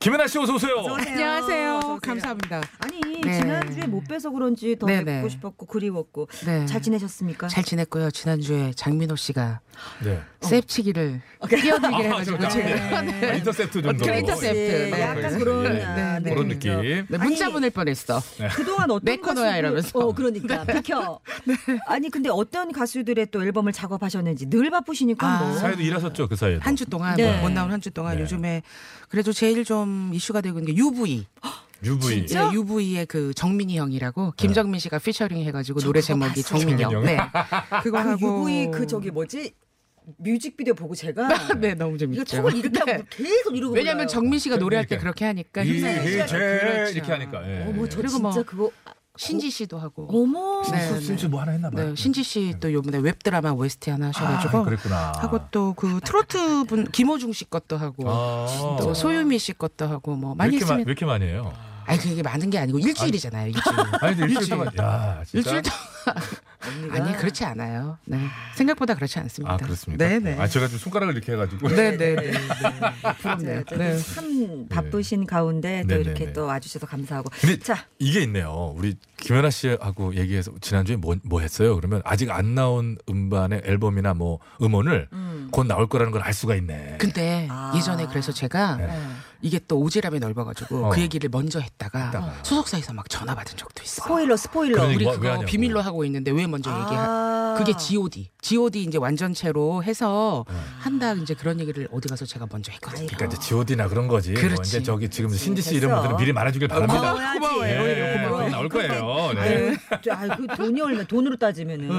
[0.00, 0.76] 김연아 씨 어서 오세요.
[0.78, 1.12] 어서 오세요.
[1.12, 1.74] 안녕하세요.
[1.76, 1.98] 어서 오세요.
[2.02, 2.62] 감사합니다.
[2.78, 3.38] 아니 네.
[3.38, 5.04] 지난주에 못 뵈서 그런지 더 네네.
[5.04, 6.64] 뵙고 싶었고 그리웠고 네.
[6.64, 7.48] 잘 지내셨습니까?
[7.48, 8.10] 잘 지냈고요.
[8.10, 9.60] 지난주에 장민호 씨가
[10.02, 10.18] 네.
[10.40, 11.20] 새치기를
[11.50, 13.36] 뛰어들기를 해가지고 아, 제가 네.
[13.36, 14.04] 인터셉트 정도.
[14.06, 14.54] 그래, 인터셉트.
[14.56, 15.00] 네, 네.
[15.02, 15.38] 약간 네.
[15.38, 15.84] 그런 네.
[15.84, 16.48] 아, 네, 그런.
[16.48, 16.80] 느낌.
[16.80, 18.22] 네, 문자 아니, 보낼 뻔했어.
[18.56, 19.98] 그동안 어떤 내 코너야, 이러면서.
[19.98, 21.20] 어 그러니까 비켜.
[21.86, 25.56] 아니 근데 어떤 가수들의 또 앨범을 작업하셨는지 늘 바쁘시니까 아, 뭐.
[25.58, 26.58] 사회도 일하셨죠 그 사이에.
[26.62, 27.38] 한 주 동안 네.
[27.42, 28.22] 못 나온 한 주 동안 네.
[28.22, 28.62] 요즘에
[29.10, 31.26] 그래도 제일 좀 이슈가 되고 있는 게 UV.
[31.82, 32.26] UV.
[32.26, 32.48] 진짜?
[32.48, 36.42] 네, UV의 그 정민이 형이라고 김정민 씨가 피처링 해가지고 저 노래 제목이.
[36.42, 37.02] 정민이 형.
[37.04, 37.16] 네.
[37.82, 39.52] 그거 그 하고 UV 그 저기 뭐지
[40.18, 42.36] 뮤직비디오 보고 제가 네 너무 이거 재밌죠.
[42.36, 42.92] 턱을 이렇게 네.
[42.92, 44.08] 하고 계속 이러고 왜냐하면 불러요.
[44.08, 44.98] 정민 씨가 노래할 때.
[44.98, 46.26] 그렇게 하니까 이- 힘내는 이-.
[46.26, 46.92] 제- 그렇죠.
[46.92, 47.48] 이렇게 하니까.
[47.48, 47.64] 예.
[47.68, 48.70] 어머 저 그리고 진짜 뭐 그거
[49.20, 50.08] 신지 씨도 하고.
[50.10, 51.00] 어머 네, 신수- 네.
[51.02, 51.88] 신수 뭐 하나 했나 봐요.
[51.90, 55.12] 네, 신지 씨 또 요번에 웹드라마 OST 하나 하셔가지고 아, 그랬구나.
[55.16, 58.76] 하고 또 그 트로트 분 김호중 씨 것도 하고 아.
[58.80, 60.90] 또 소유미 씨 것도 하고 뭐 많이 왜 이렇게, 마- 왜 했습니다.
[60.90, 61.52] 이렇게 많이 해요?
[61.90, 63.48] 아니 그게 많은 게 아니고 일주일이잖아요.
[63.48, 63.76] 일주일.
[64.00, 64.48] 아니 일주일.
[64.50, 67.98] 동안 야 진짜 일주일 동안 아니 그렇지 않아요.
[68.04, 68.18] 네.
[68.54, 69.54] 생각보다 그렇지 않습니다.
[69.54, 70.06] 아 그렇습니다.
[70.08, 70.38] 네네.
[70.38, 72.32] 아 제가 좀 손가락을 이렇게 해가지고 네네네.
[72.32, 73.62] 자, 부럽네요.
[73.64, 73.98] 또 네.
[73.98, 76.10] 참 바쁘신 가운데 또 네네네.
[76.10, 77.30] 이렇게 또 와주셔서 감사하고.
[77.40, 78.72] 근데 자, 이게 있네요.
[78.76, 81.76] 우리 김연아 씨하고 얘기해서 지난주에 뭐, 뭐 했어요?
[81.76, 85.48] 그러면 아직 안 나온 음반의 앨범이나 뭐 음원을 음.
[85.50, 86.98] 곧 나올 거라는 걸 알 수가 있네.
[87.00, 87.72] 근데 아.
[87.74, 88.88] 예전에 그래서 제가 네.
[89.42, 90.90] 이게 또 오지랖이 넓어가지고 어.
[90.90, 92.34] 그 얘기를 먼저 했다가 했다가.
[92.42, 94.04] 소속사에서 막 전화 받은 적도 있어요.
[94.04, 94.74] 스포일러, 스포일러.
[94.76, 95.44] 그러니까 우리 뭐, 왜 그거.
[95.46, 97.04] 비밀로 하고 있는데 왜 먼저 얘기하?
[97.06, 97.54] 아.
[97.58, 98.30] 그게 G.O.D.
[98.40, 100.54] G.O.D 이제 완전체로 해서 네.
[100.78, 103.06] 한다 이제 그런 얘기를 어디 가서 제가 먼저 했거든요.
[103.08, 104.32] 그러니까 이제 G.O.D나 그런 거지.
[104.32, 104.68] 뭐 그렇지.
[104.68, 105.78] 이제 저기 지금 신지 씨 됐어.
[105.78, 107.00] 이런 분들은 미리 말해주길 바랍니다.
[107.00, 107.38] 고마워야지.
[107.38, 107.70] 고마워요.
[107.70, 108.38] 예, 고마워요.
[108.38, 109.32] 그게 나올 거예요.
[109.34, 109.76] 네.
[109.90, 111.02] 아유, 아유, 그 돈이 얼마?
[111.04, 111.90] 돈으로 따지면은.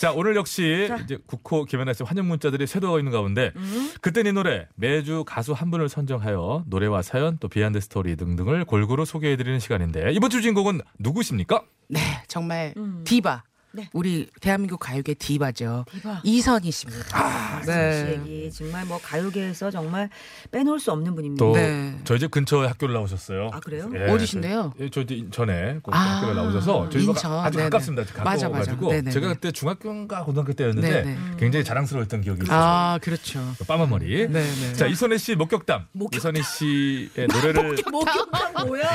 [0.00, 0.96] 자 오늘 역시 자.
[0.96, 3.92] 이제 국코 김연아 씨 환영 문자들이 쇄도하고 있는 가운데 음.
[4.00, 9.04] 그땐 이 노래 매주 가수 한 분을 선정하여 노래와 사연 또 behind story 등등을 골고루
[9.04, 11.64] 소개해드리는 시간인데 이번 주 주인공은 누구십니까?
[11.88, 13.02] 네, 정말 음.
[13.04, 13.42] 디바.
[13.72, 13.88] 네.
[13.92, 15.84] 우리 대한민국 가요계 디바죠.
[15.90, 16.20] 디바.
[16.24, 17.06] 이선희 씨입니다.
[17.12, 17.92] 아, 네.
[18.24, 20.08] 씨 얘기 정말 뭐 가요계에서 정말
[20.50, 21.44] 빼놓을 수 없는 분입니다.
[21.44, 21.98] 또 네.
[22.04, 23.50] 저희 집 근처에 학교를 나오셨어요.
[23.52, 23.90] 아, 그래요?
[23.94, 24.72] 예, 어디신데요?
[24.76, 27.32] 저, 예, 저 이제 전에 그 아, 학교를 나오셔서 저희가 인천.
[27.44, 27.70] 아주 네네.
[27.70, 28.02] 가깝습니다.
[28.24, 28.48] 맞아, 맞아.
[28.48, 29.10] 가까워가지고 네네네.
[29.10, 31.18] 제가 그때 중학교인가 고등학교 때였는데 네네.
[31.38, 32.58] 굉장히 자랑스러웠던 기억이 있어요.
[32.58, 33.40] 아, 그렇죠.
[33.66, 34.26] 빠만 머리.
[34.28, 34.72] 네, 네.
[34.74, 35.86] 자 이선희 씨 목격담.
[36.14, 38.86] 이선희 씨의 노래를 목격담 뭐야?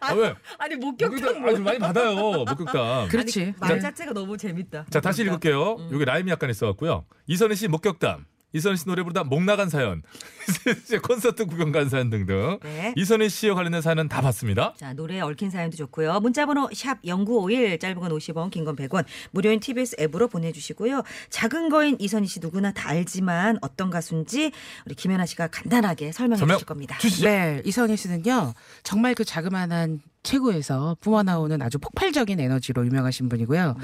[0.00, 0.34] 아, 왜?
[0.58, 2.14] 아니 목격담 목격담 많이 받아요.
[2.14, 3.08] 목격담.
[3.08, 3.54] 그렇지.
[3.58, 3.80] 말 네.
[4.04, 4.86] 자체가 너무 재밌다.
[4.90, 5.88] 자 다시 읽을게요.
[5.92, 7.06] 여기 라임이 약간 있어갖고요.
[7.26, 8.26] 이선희 씨 목격담.
[8.54, 10.02] 이선희 씨 노래 부르다 목 나간 사연,
[11.02, 12.58] 콘서트 구경 간 사연 등등.
[12.62, 12.94] 네.
[12.96, 14.72] 이선희 씨에 관련된 사연은 다 봤습니다.
[14.76, 16.20] 자, 노래 얽힌 사연도 좋고요.
[16.20, 21.02] 문자번호 샵 0951, 짧은 건 50원, 긴 건 100원, 무료인 TBS 앱으로 보내주시고요.
[21.30, 24.52] 작은 거인 이선희 씨 누구나 다 알지만 어떤 가수인지
[24.86, 26.96] 우리 김연아 씨가 간단하게 설명해 설명 주실 겁니다.
[26.98, 27.26] 주시죠.
[27.26, 28.54] 네, 이선희 씨는요.
[28.84, 33.76] 정말 그 자그마한 체구에서 뿜어나오는 아주 폭발적인 에너지로 유명하신 분이고요.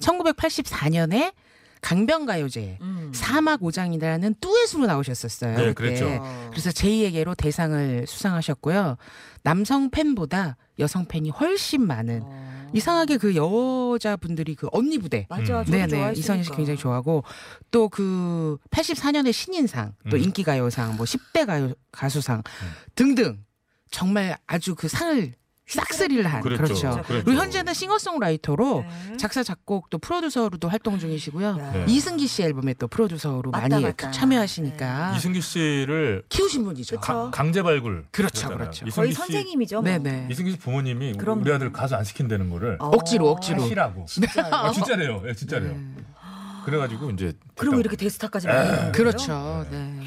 [0.00, 1.32] 1984년에
[1.84, 3.12] 강변가요제 음.
[3.14, 5.54] 사막 오장이라는 듀엣으로 나오셨었어요.
[5.54, 5.74] 네, 그때.
[5.74, 6.48] 그랬죠.
[6.50, 8.96] 그래서 제2에게로 대상을 수상하셨고요.
[9.42, 12.70] 남성 팬보다 여성 팬이 훨씬 많은 어.
[12.72, 16.14] 이상하게 그 여자분들이 그 언니 부대 맞아, 저도 네네.
[16.16, 17.22] 이선희 씨 굉장히 좋아하고
[17.70, 20.22] 또 그 84년에 신인상 또 음.
[20.22, 22.42] 인기가요상 뭐 10대 가요 가수상
[22.94, 23.44] 등등
[23.90, 25.34] 정말 아주 그 상을
[25.66, 26.62] 싹쓸이를 한 그랬죠.
[26.62, 26.90] 그렇죠.
[27.06, 27.24] 그랬죠.
[27.24, 29.16] 그리고 현재는 싱어송라이터로 네.
[29.16, 31.46] 작사 작곡 또 프로듀서로도 활동 중이시고요.
[31.58, 31.72] 야.
[31.72, 31.84] 네.
[31.88, 34.10] 이승기 씨 앨범에 또 프로듀서로 맞다, 많이 맞다.
[34.10, 37.00] 참여하시니까 이승기 씨를 키우신 분이죠.
[37.00, 38.04] 가- 강제 발굴.
[38.10, 38.58] 그렇죠, 그랬잖아요.
[38.58, 38.86] 그렇죠.
[38.94, 39.76] 거의 씨- 선생님이죠.
[39.80, 39.84] 뭐.
[39.84, 40.28] 네네.
[40.30, 41.40] 이승기 씨 부모님이 그럼요.
[41.40, 42.88] 우리 아들 가수 안 시킨다는 거를 어.
[42.88, 43.62] 억지로, 억지로.
[43.62, 44.04] 하시라고.
[44.08, 44.46] 진짜요?
[44.54, 45.22] 아, 진짜래요.
[45.26, 45.74] 예, 진짜래요.
[46.66, 47.78] 그래가지고 이제 그리고.
[47.80, 48.92] 이렇게 대스타까지 만드는 거예요?
[48.92, 49.66] 그렇죠.
[49.70, 50.00] 네.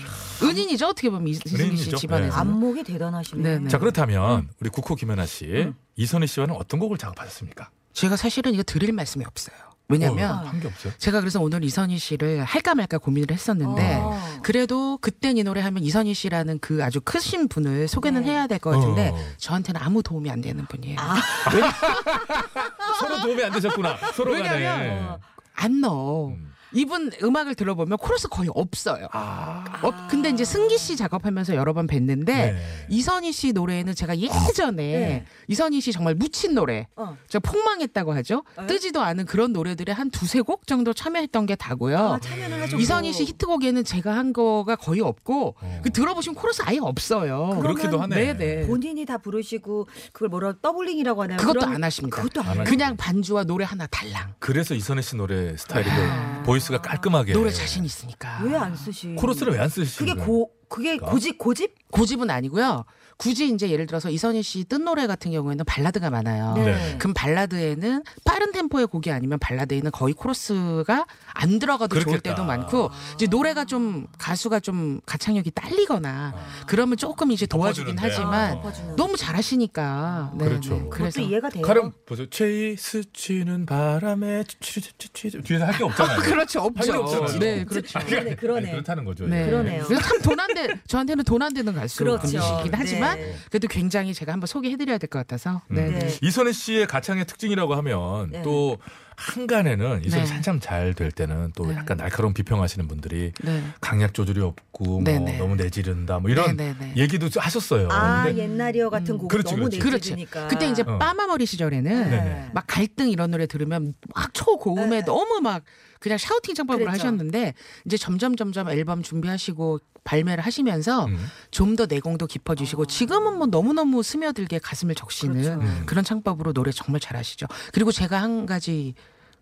[0.44, 1.98] 은인이죠 어떻게 보면 이- 이승기 씨 은인이죠.
[1.98, 2.34] 집안에서.
[2.36, 2.40] 네.
[2.40, 3.42] 안목이 대단하시네.
[3.42, 3.70] 네네.
[3.70, 4.50] 자 그렇다면 음.
[4.60, 7.70] 우리 국호 김연아 씨 이선희 씨와는 어떤 곡을 작업하셨습니까?
[7.94, 9.56] 제가 사실은 이거 드릴 말씀이 없어요.
[9.90, 10.92] 왜냐면 한 게 없어요.
[10.98, 14.20] 제가 그래서 오늘 이선희 씨를 할까 말까 고민을 했었는데 어.
[14.44, 18.32] 그래도 그땐 이 노래 하면 이선희 씨라는 그 아주 크신 분을 소개는 네.
[18.32, 19.18] 해야 될 것 같은데 어.
[19.38, 20.98] 저한테는 아무 도움이 안 되는 분이에요.
[21.00, 21.16] 아.
[23.00, 23.98] 서로 도움이 안 되셨구나.
[24.14, 24.50] 서로 간에.
[24.52, 25.20] 왜냐면
[25.56, 26.28] 안 넣어.
[26.30, 26.47] 음.
[26.74, 29.07] 이분 음악을 들어보면 코러스 거의 없어요.
[29.11, 29.63] 아.
[29.82, 32.57] 어, 근데 이제 승기 씨 작업하면서 여러 번 뵀는데 네.
[32.89, 35.26] 이선희 씨 노래는 제가 예전에 네.
[35.47, 37.18] 이선희 씨 정말 묻힌 노래 어.
[37.28, 38.43] 저 폭망했다고 하죠.
[38.57, 38.68] 네.
[38.68, 41.97] 뜨지도 않은 그런 노래들에 한 두세 곡 정도 참여했던 게 다고요.
[42.13, 42.82] 아, 참여는 하셨고.
[42.82, 45.80] 이선희 씨 히트곡에는 제가 한 거가 거의 없고 어.
[45.84, 47.59] 그 들어보시면 코러스 아예 없어요.
[47.61, 48.34] 그렇기도 하네.
[48.34, 48.68] 네네.
[48.68, 51.38] 본인이 다 부르시고 그걸 뭐라 doubling이라고 하나요?
[51.38, 52.18] 그것도 그런- 안 하십니다.
[52.18, 52.47] 그것도 안.
[52.59, 52.63] 하죠.
[52.65, 54.34] 그냥 반주와 노래 하나 달랑.
[54.39, 56.43] 그래서 이선희 씨 노래 스타일이 아.
[56.58, 57.34] voice가 깔끔하게.
[57.34, 58.39] 노래 자신 있으니까.
[58.43, 59.14] 왜 안 쓰시?
[59.16, 60.26] 코러스를 왜 안 쓰시는 그게?
[60.26, 61.74] 고 그게 고집 고집?
[61.91, 62.84] 고집은 아니고요.
[63.18, 66.53] 굳이 이제 예를 들어서 이선희 씨 뜬 노래 같은 경우에는 발라드가 많아요.
[66.55, 66.97] 네.
[66.99, 72.30] 그럼 발라드에는 빠른 템포의 곡이 아니면 발라드에는 거의 코러스가 안 들어가도 좋을 그렇겠다.
[72.36, 76.34] 때도 많고 이제 노래가 좀 가수가 좀 가창력이 딸리거나
[76.68, 78.15] 그러면 조금 이제 도와주긴 덮어주는데.
[78.15, 78.95] 하지만 아, 덮어주는.
[78.97, 80.76] 너무 잘하시니까 네, 그렇죠.
[80.76, 80.88] 네.
[80.91, 81.63] 그래서 이해가 돼요.
[81.63, 82.30] 가름 보세요.
[82.30, 86.20] 체이 스 치는 바람에 취취취취 뒤에서 할 게 없잖아요.
[86.20, 86.93] 그렇죠 없죠.
[87.01, 87.39] 없잖아요.
[87.39, 87.99] 네 그렇죠.
[87.99, 88.59] 그러네, 그러네.
[88.61, 89.26] 아니, 그렇다는 거죠.
[89.28, 89.41] 네.
[89.41, 89.45] 예.
[89.49, 89.86] 그러네요.
[89.88, 92.22] 참 돈안 돼, 저한테는 돈 안 되는 가수 그렇죠.
[92.28, 93.36] 분이시긴 하지만 네.
[93.49, 95.62] 그래도 굉장히 제가 한번 소개해드려야 될 것 같아서.
[95.72, 95.76] 음.
[95.76, 95.89] 네.
[95.89, 96.18] 네.
[96.22, 98.41] 이선희 씨의 가창의 특징이라고 하면 네.
[98.43, 98.78] 또
[99.16, 100.32] 한간에는 이선희 네.
[100.32, 101.76] 한참 잘 될 때는 또 네.
[101.76, 103.64] 약간 날카로운 비평하시는 분들이 네.
[103.82, 105.20] 강약 조절이 없고 뭐.
[105.38, 106.93] 너무 내지른다 뭐 이런 네, 네, 네.
[107.01, 107.88] 얘기도 하셨어요.
[107.91, 109.18] 아 근데 옛날이여 같은 음.
[109.18, 109.80] 곡 그렇지, 너무 그렇지.
[109.80, 109.95] 그렇지.
[110.12, 110.47] 내지르니까.
[110.47, 110.97] 그때 이제 어.
[110.97, 112.51] 빠마머리 시절에는.
[112.53, 115.05] 막 갈등 이런 노래 들으면 막 초고음에 네.
[115.05, 115.64] 너무 막
[116.08, 117.01] 그 그냥 샤우팅 창법으로 그랬죠.
[117.01, 117.53] 하셨는데
[117.86, 121.18] 이제 점점 점점 앨범 준비하시고 발매를 하시면서 음.
[121.51, 125.60] 좀더 내공도 깊어지시고 지금은 뭐 너무너무 스며들게 가슴을 적시는 그렇죠.
[125.60, 125.84] 음.
[125.86, 127.47] 그런 창법으로 노래 정말 잘하시죠.
[127.74, 128.93] 그리고 제가 한 가지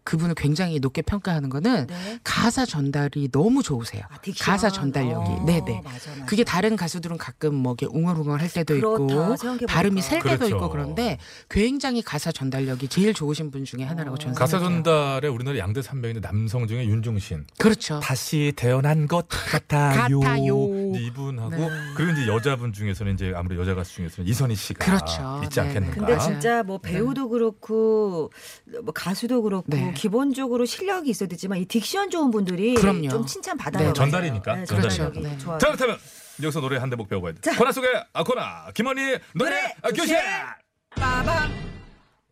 [0.05, 2.19] 그분을 굉장히 높게 평가하는 거는 네.
[2.23, 4.03] 가사 전달이 너무 좋으세요.
[4.09, 4.17] 아.
[4.39, 5.29] 가사 전달력이.
[5.31, 5.81] 어, 네네.
[5.83, 6.25] 맞아, 맞아.
[6.25, 9.65] 그게 다른 가수들은 가끔 뭐 이렇게 웅얼웅얼 할 때도 그렇다, 있고.
[9.67, 10.55] 발음이 셀 때도 그렇죠.
[10.55, 11.17] 있고 그런데
[11.49, 14.59] 굉장히 가사 전달력이 제일 좋으신 분 중에 하나라고 저는 가사.
[14.59, 17.45] 전달에 우리나라 양대 산맥인데 남성 중에 윤종신.
[17.57, 17.99] 그렇죠.
[17.99, 20.19] 다시 태어난 것 같아요.
[20.19, 20.55] 같아요.
[20.95, 21.69] 이분하고 네.
[21.97, 25.41] 그리고 이제 여자분 중에서는 이제 아무래도 여자 가수 중에서는 이선희 씨가 그렇죠.
[25.43, 25.95] 있지 네, 않겠는가.
[26.05, 26.19] 근데.
[26.19, 28.31] 진짜 뭐 배우도 그렇고
[28.83, 29.94] 뭐 가수도 그렇고 네.
[29.95, 33.09] 기본적으로 실력이 있어야 되지만 이 딕션 좋은 분들이 그럼요.
[33.09, 33.87] 좀 칭찬 받아요.
[33.87, 35.03] 네, 전달이니까, 네, 전달이니까.
[35.05, 35.37] 전달력이 네.
[35.39, 35.57] 좋아요.
[35.57, 35.97] 자 그렇다면
[36.43, 37.41] 여기서 노래 한 대목 배워봐야 돼.
[37.41, 37.55] 자.
[37.57, 40.17] 코나 속의 아 코나 김원희 노래, 노래 아, 교실.
[40.91, 41.51] 빠밤.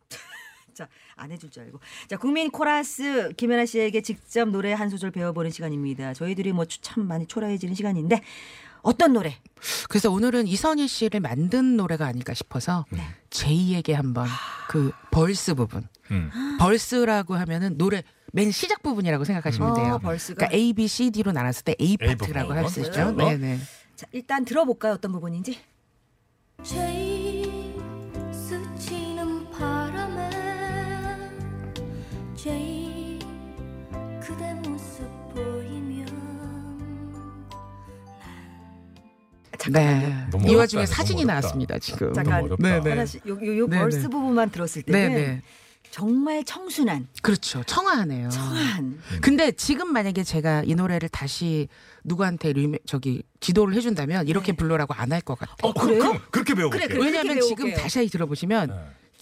[0.74, 1.78] 자, 안 해줄 줄 알고.
[2.08, 6.14] 자, 국민 코러스 김연아 씨에게 직접 노래 한 소절 배워보는 시간입니다.
[6.14, 8.20] 저희들이 뭐 참 많이 초라해지는 시간인데
[8.84, 9.34] 어떤 노래?
[9.88, 13.00] 그래서 오늘은 이선희 씨를 만든 노래가 아닐까 싶어서 네.
[13.30, 14.28] J에게 한번
[14.68, 15.88] 그 verse 부분.
[16.10, 16.30] 음.
[16.60, 19.98] verse라고 하면은 노래 맨 시작 부분이라고 생각하시면 어, 돼요.
[20.02, 20.46] verse가?
[20.46, 22.52] 그러니까 A, B, C, D로 나눴을 때 A 파트라고.
[22.52, 23.02] 할 수 있죠.
[23.02, 23.10] 어?
[23.12, 23.58] 네, 네.
[23.96, 24.92] 자, 일단 들어볼까요?
[24.94, 25.58] 어떤 부분인지?
[26.62, 27.74] 제일
[28.32, 30.30] 스치는 바람에
[32.36, 32.73] 제일
[39.70, 40.26] 네.
[40.30, 40.54] 너무 이.
[40.54, 41.32] 와중에 사진이 어렵다.
[41.40, 42.12] 나왔습니다, 지금.
[42.12, 42.48] 잠깐.
[42.58, 42.90] 네, 네.
[42.90, 44.02] 하나씩 요, 요, 요 네, 벌스 네.
[44.08, 45.42] 부분만 들었을 때는 네, 네.
[45.90, 47.62] 정말 청순한, 그렇죠.
[47.64, 48.28] 청아하네요.
[48.28, 48.98] 청한.
[49.22, 51.68] 근데 지금 만약에 제가 이 노래를 다시
[52.02, 55.56] 누구한테 리메, 저기 지도를 해준다면 이렇게 불러라고 안 할 것 같아요.
[55.62, 56.88] 어, 그, 그럼 그렇게 배워볼게요.
[56.88, 57.06] 그래, 그래.
[57.06, 57.72] 왜냐하면 지금.
[57.74, 58.74] 다시 들어보시면 네.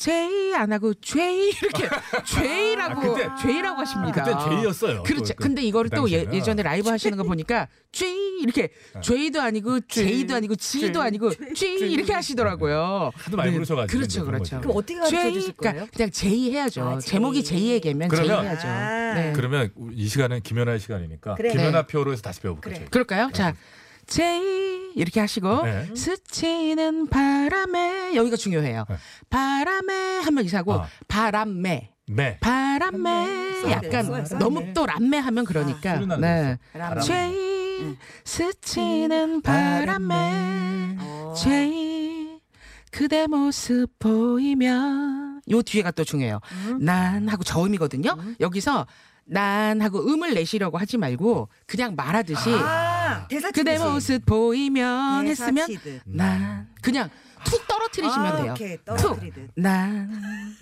[0.07, 1.89] 제이 안 하고 죄이 이렇게
[2.27, 4.25] 죄이라고 아, 그때- 죄이라고 하십니다.
[4.25, 5.03] 그때 죄였어요.
[5.05, 5.35] 그렇죠.
[5.35, 6.35] 그- 그- 근데 이거를 그또 예, 당시에는.
[6.35, 12.13] 예전에 라이브 하시는 거 보니까 죄이 이렇게 죄이도 아니고 제이도 아니고 지도 아니고 죄이 이렇게
[12.13, 13.13] 하시더라고요.
[13.15, 14.61] 하도 많이 부르셔가지고 그렇죠, 그렇죠.
[14.61, 15.73] 그럼 어떻게 가르쳐 주실 죄이, 거예요?
[15.75, 16.83] 그러니까 그냥 제이 해야죠.
[16.83, 17.11] 아, 제이.
[17.11, 18.67] 제목이 제이에게면 제이 그러면- 해야죠.
[18.69, 19.15] 아.
[19.15, 19.33] 네.
[19.37, 21.53] 그러면 이 시간은 김연아의 시간이니까 그래.
[21.53, 22.75] 김연아 표로 해서 다시 배워볼게요.
[22.75, 22.87] 그래.
[22.91, 23.31] 그럴까요?
[23.33, 23.55] 자,
[24.13, 25.89] 제이 이렇게 하시고 네.
[25.95, 28.85] 스치는 바람에 여기가 중요해요.
[28.89, 28.97] 네.
[29.31, 30.87] 바람에 하면 이사고 아.
[31.09, 32.39] 바람매 네.
[32.41, 34.37] 바람매 써야 돼, 약간 써야 돼.
[34.37, 36.59] 너무 또 람매 하면 그러니까 나는 네.
[37.01, 41.35] 제이 스치는 바람에 어.
[41.37, 42.39] 제이
[42.91, 46.41] 그대 모습 보이면 요 뒤에가 또 중요해요.
[46.81, 48.15] 난 하고 저음이거든요.
[48.41, 48.87] 여기서
[49.25, 53.79] 난 하고 음을 내시려고 하지 말고 그냥 말하듯이 아, 대사 그대.
[53.79, 56.03] 모습 보이면 했으면 치듯.
[56.07, 57.09] 난 그냥
[57.45, 58.53] 툭 떨어뜨리시면 아, 돼요.
[58.53, 58.85] 오케이, 툭.
[58.97, 59.51] 떨어뜨리듯.
[59.57, 60.11] 난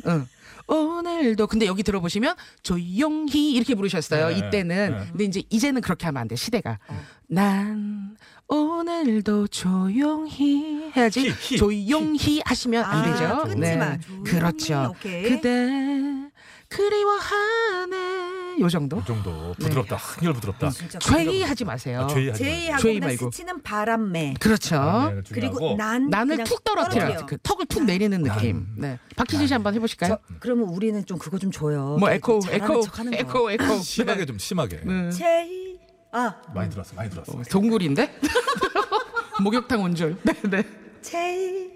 [0.06, 0.26] 응.
[0.66, 4.28] 오늘도 근데 여기 들어보시면 조용히 이렇게 부르셨어요.
[4.28, 5.06] 네, 이때는 네.
[5.10, 6.36] 근데 이제 이제는 그렇게 하면 안 돼.
[6.36, 7.00] 시대가 어.
[7.28, 13.42] 난 오늘도 조용히 해야지 히, 히, 조용히 하시면 안 아, 되죠.
[13.52, 13.98] 끊지 마.
[13.98, 14.24] 조용히.
[14.30, 14.94] 그렇죠.
[14.96, 15.22] 오케이.
[15.28, 16.30] 그대
[16.68, 18.98] 그리워하네 요 정도.
[18.98, 19.96] 이 정도 부드럽다.
[19.96, 20.70] 한결 부드럽다.
[20.70, 22.02] 진짜 죄이 하지 마세요.
[22.02, 23.30] 아, J하고 죄이 그다음 말고.
[23.30, 24.34] 스치는 바람에.
[24.40, 24.76] 그렇죠.
[24.78, 25.22] 말고.
[25.32, 27.00] 그리고 난 난을 툭 떨어뜨려.
[27.06, 27.26] 떨어뜨려.
[27.26, 28.66] 그 턱을 툭 내리는 느낌.
[28.76, 28.98] 네.
[29.16, 30.18] 박희진 씨 한번 해 보실까요?
[30.28, 31.96] 저, 그러면 우리는 좀 그거 좀 줘요.
[31.98, 32.82] 뭐좀 에코, 에코.
[33.12, 33.78] 에코, 에코.
[33.78, 34.80] 심하게 좀 심하게.
[34.84, 35.10] 네.
[35.10, 35.78] J.
[36.12, 36.94] 아, 많이 들었어.
[36.96, 37.32] 많이 들었어.
[37.38, 38.18] 어, 동굴인데?
[39.42, 40.16] 목욕탕 온 줄.
[40.22, 40.62] 네, 네.
[41.02, 41.70] J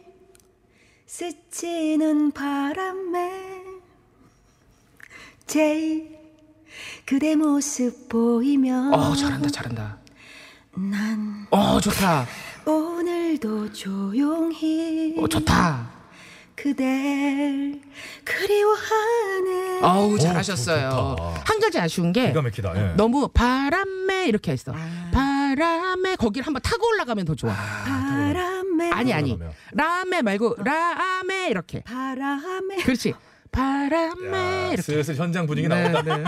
[1.07, 3.62] 스치는 바람에
[5.47, 6.14] 제이
[7.07, 9.99] 그대 모습 보이면 어, 잘한다, 잘한다.
[10.75, 12.27] 난 어, 좋다.
[12.67, 15.93] 오늘도 조용히 어, 좋다.
[16.57, 17.81] 그댈
[18.25, 19.81] 그리워하네.
[19.83, 20.91] 어우, 오, 잘하셨어요.
[20.91, 21.43] 좋- 좋다.
[21.45, 22.73] 한 가지 아쉬운 게 기가 막히다.
[22.77, 22.95] 예.
[22.97, 24.73] 너무 바람에 이렇게 했어.
[24.75, 25.11] 아.
[25.13, 27.53] 바람에 거기를 한번 타고 올라가면 더 좋아.
[27.53, 29.33] 바람에 아니, 아니.
[29.33, 29.53] 올라가면.
[29.73, 31.83] 라메 말고 라메 이렇게.
[31.83, 33.15] 바람에 그렇지.
[33.55, 34.83] 바람에 야, 이렇게.
[34.83, 36.03] 슬슬 현장 분위기 네, 나온다.
[36.17, 36.25] 네.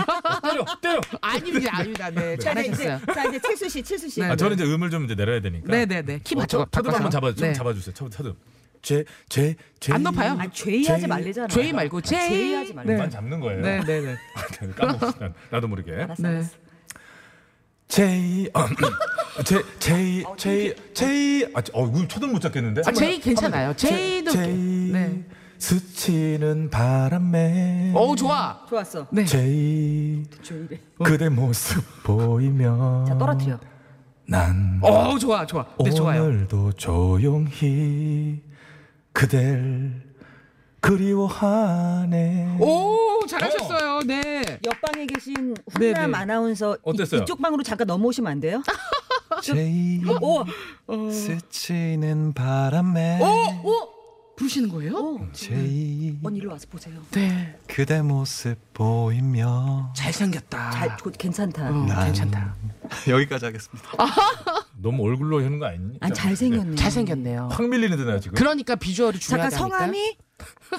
[0.49, 1.01] 때려, 때려.
[1.21, 2.09] 아닙니다, 아닙니다.
[2.09, 2.99] 네, 자 이제, 잘하셨어요.
[3.13, 4.19] 자 이제 칠수 씨, 칠수 씨.
[4.21, 5.67] 네, 아, 저는 이제 음을 좀 이제 내려야 되니까.
[5.71, 6.19] 네 네 네.
[6.23, 6.65] 키 어, 맞춰.
[6.71, 7.53] 첫- 첫음 한번 잡아, 좀 네.
[7.53, 7.93] 잡아주세요.
[7.93, 8.33] 첫, 첫음.
[8.81, 9.93] 제, 제, 제.
[9.93, 10.37] 안 높아요?
[10.39, 11.47] 아 죄이하지 제이- 말래잖아.
[11.47, 12.29] 죄이 말고 제이.
[12.29, 12.93] 죄이하지 말래.
[12.93, 12.97] 네.
[12.99, 13.61] 만 잡는 거예요.
[13.61, 14.17] 네 네 네.
[14.75, 15.19] 까먹었어.
[15.19, 15.33] 난.
[15.51, 15.93] 나도 모르게.
[15.93, 16.29] 알았어, 네.
[16.29, 16.49] 알았어.
[17.89, 18.65] 제이, 어,
[19.45, 21.45] 제, 제이, 제이, 제이.
[21.55, 22.81] 아, 어, 음 첫음 못 잡겠는데?
[22.85, 23.73] 아, 제이 괜찮아요.
[23.75, 24.31] 제이도.
[24.31, 24.53] 제이,
[24.91, 25.23] 네.
[25.59, 27.93] 스치는 바람에.
[27.95, 28.65] 오, 좋아.
[28.69, 29.07] 좋았어.
[29.11, 29.25] 네.
[29.25, 30.23] 제이.
[31.03, 33.05] 그대 모습 보이면.
[33.05, 33.59] 자 떨어뜨려.
[34.29, 35.65] 난 오, 좋아, 좋아.
[35.83, 36.23] 네, 좋아요.
[36.25, 38.41] 오늘도 조용히
[39.13, 40.03] 그댈
[40.81, 42.57] 그리워하네.
[42.59, 44.01] 오 잘하셨어요.
[44.01, 44.41] 네.
[44.65, 46.17] 옆방에 계신 네, 훈남 네.
[46.17, 47.21] 아나운서 이- 어땠어요?
[47.21, 48.61] 이 쪽 방으로 잠깐 넘어오시면 안 돼요?
[49.41, 50.45] 제이 오,
[51.11, 53.96] 스치는 바람에 오, 오
[54.37, 55.27] 부르시는 거예요?
[55.33, 56.93] 제이 언니 일로 와서 보세요.
[57.11, 57.57] 네.
[57.67, 60.69] 그대 모습 보이며 잘생겼다.
[60.71, 61.69] 잘, 그, 괜찮다.
[61.69, 62.55] 어, 난- 괜찮다.
[63.09, 63.89] 여기까지 하겠습니다.
[64.79, 65.97] 너무 얼굴로 하는 거 아니니?
[66.01, 66.75] 아, 잘생겼네.
[66.75, 67.49] 잘생겼네요.
[67.51, 68.35] 확 밀리는데요 지금.
[68.37, 69.77] 그러니까 비주얼이 잠깐 중요하다니까.
[69.77, 70.17] 성함이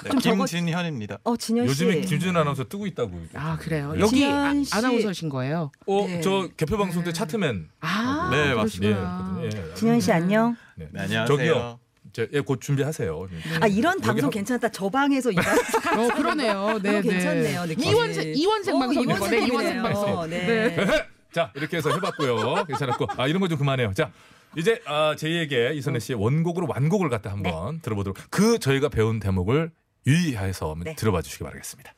[0.05, 1.17] 네, 김진현입니다.
[1.25, 1.71] 어 진현 씨.
[1.83, 3.11] 요즘에 김준 아나운서 뜨고 있다고.
[3.33, 3.93] 아 그래요.
[3.99, 4.53] 여기 아.
[4.71, 5.69] 아나운서신 거예요.
[5.85, 6.21] 어, 네.
[6.21, 7.67] 저 개표 방송 때 차트맨.
[7.81, 9.37] 아 네, 그러시구나.
[9.41, 9.73] 예, 예.
[9.73, 10.55] 진현 씨 안녕.
[10.77, 10.87] 네.
[10.93, 11.25] 네, 안녕하세요.
[11.25, 11.79] 저기요.
[12.13, 13.27] 저, 예, 곧 준비하세요.
[13.61, 14.69] 아 이런 방송 한- 괜찮다.
[14.69, 16.79] 저 방에서 이런 어 그러네요.
[16.81, 17.67] 네, 그거 괜찮네요, 네.
[17.67, 17.89] 느낌이.
[17.91, 19.81] 이원생 이원생 어, 방송 이원생 네, 이원생.
[19.83, 20.29] 방송.
[20.29, 20.75] 네.
[20.75, 20.85] 네.
[21.31, 22.65] 자 이렇게 해서 해봤고요.
[22.65, 23.93] 괜찮았고 아 이런 거 좀 그만해요.
[23.93, 24.11] 자
[24.57, 29.71] 이제 아, 제이에게 이선혜 씨의 원곡으로 완곡을 갖다 한번 들어보도록 그 저희가 배운 대목을
[30.07, 30.95] 유의해서 네.
[30.95, 31.93] 들어봐 주시기 바라겠습니다.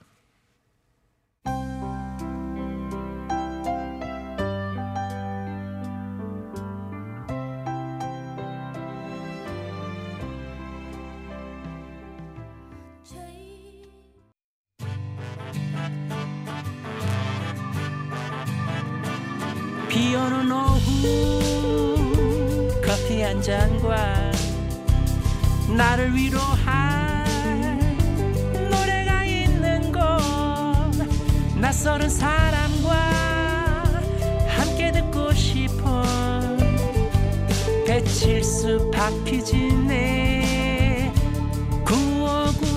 [19.91, 21.91] 비 오는 오후
[22.81, 24.31] 커피 한 잔과
[25.75, 27.25] 나를 위로할
[28.69, 29.99] 노래가 있는 곳.
[31.59, 32.93] 낯설은 사람과
[34.47, 36.05] 함께 듣고 싶어
[37.85, 39.91] 배칠수 박희진의
[41.83, 42.71] 구호구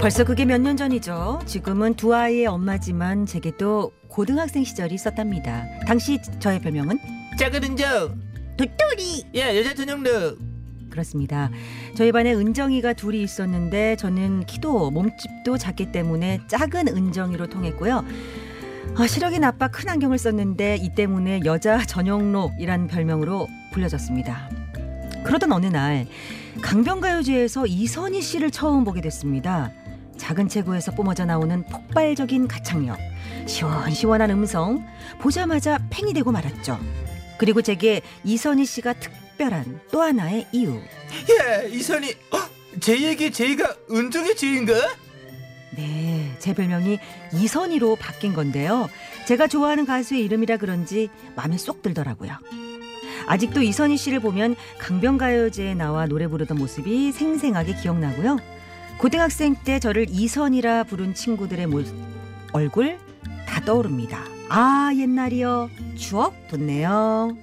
[0.00, 1.40] 벌써 그게 몇 년 전이죠.
[1.44, 5.64] 지금은 두 아이의 엄마지만 제게도 고등학생 시절이 있었답니다.
[5.86, 6.98] 당시 저의 별명은
[7.38, 8.20] 작은 은정.
[8.56, 9.24] 도토리.
[9.36, 10.38] 야 여자 전용력.
[10.90, 11.50] 그렇습니다.
[11.96, 18.04] 저희 반에 은정이가 둘이 있었는데 저는 키도 몸집도 작기 때문에 작은 은정이로 통했고요.
[18.96, 24.48] 아, 시력이 나빠 큰 안경을 썼는데 이 때문에 여자 전용록이란 별명으로 불려졌습니다.
[25.24, 26.06] 그러던 어느 날
[26.62, 29.70] 강변가요제에서 이선희 씨를 처음 보게 됐습니다.
[30.18, 32.98] 작은 체구에서 뿜어져 나오는 폭발적인 가창력,
[33.46, 34.84] 시원시원한 음성,
[35.20, 36.78] 보자마자 팽이 되고 말았죠.
[37.38, 40.76] 그리고 제게 이선희 씨가 특별한 또 하나의 이유.
[40.76, 42.10] 야 이선이.
[42.32, 42.78] 어?
[42.80, 44.74] 제이에게 제이가 은정의 제이인가?
[45.76, 46.98] 네, 제 별명이
[47.32, 48.88] 이선희로 바뀐 건데요.
[49.26, 52.32] 제가 좋아하는 가수의 이름이라 그런지 마음에 쏙 들더라고요.
[53.26, 58.38] 아직도 이선희 씨를 보면 강변가요제에 나와 노래 부르던 모습이 생생하게 기억나고요.
[58.98, 61.82] 고등학생 때 저를 이선이라 부른 친구들의 모,
[62.52, 62.98] 얼굴
[63.46, 64.24] 다 떠오릅니다.
[64.48, 65.70] 아, 옛날이요.
[65.96, 67.36] 추억 돋네요.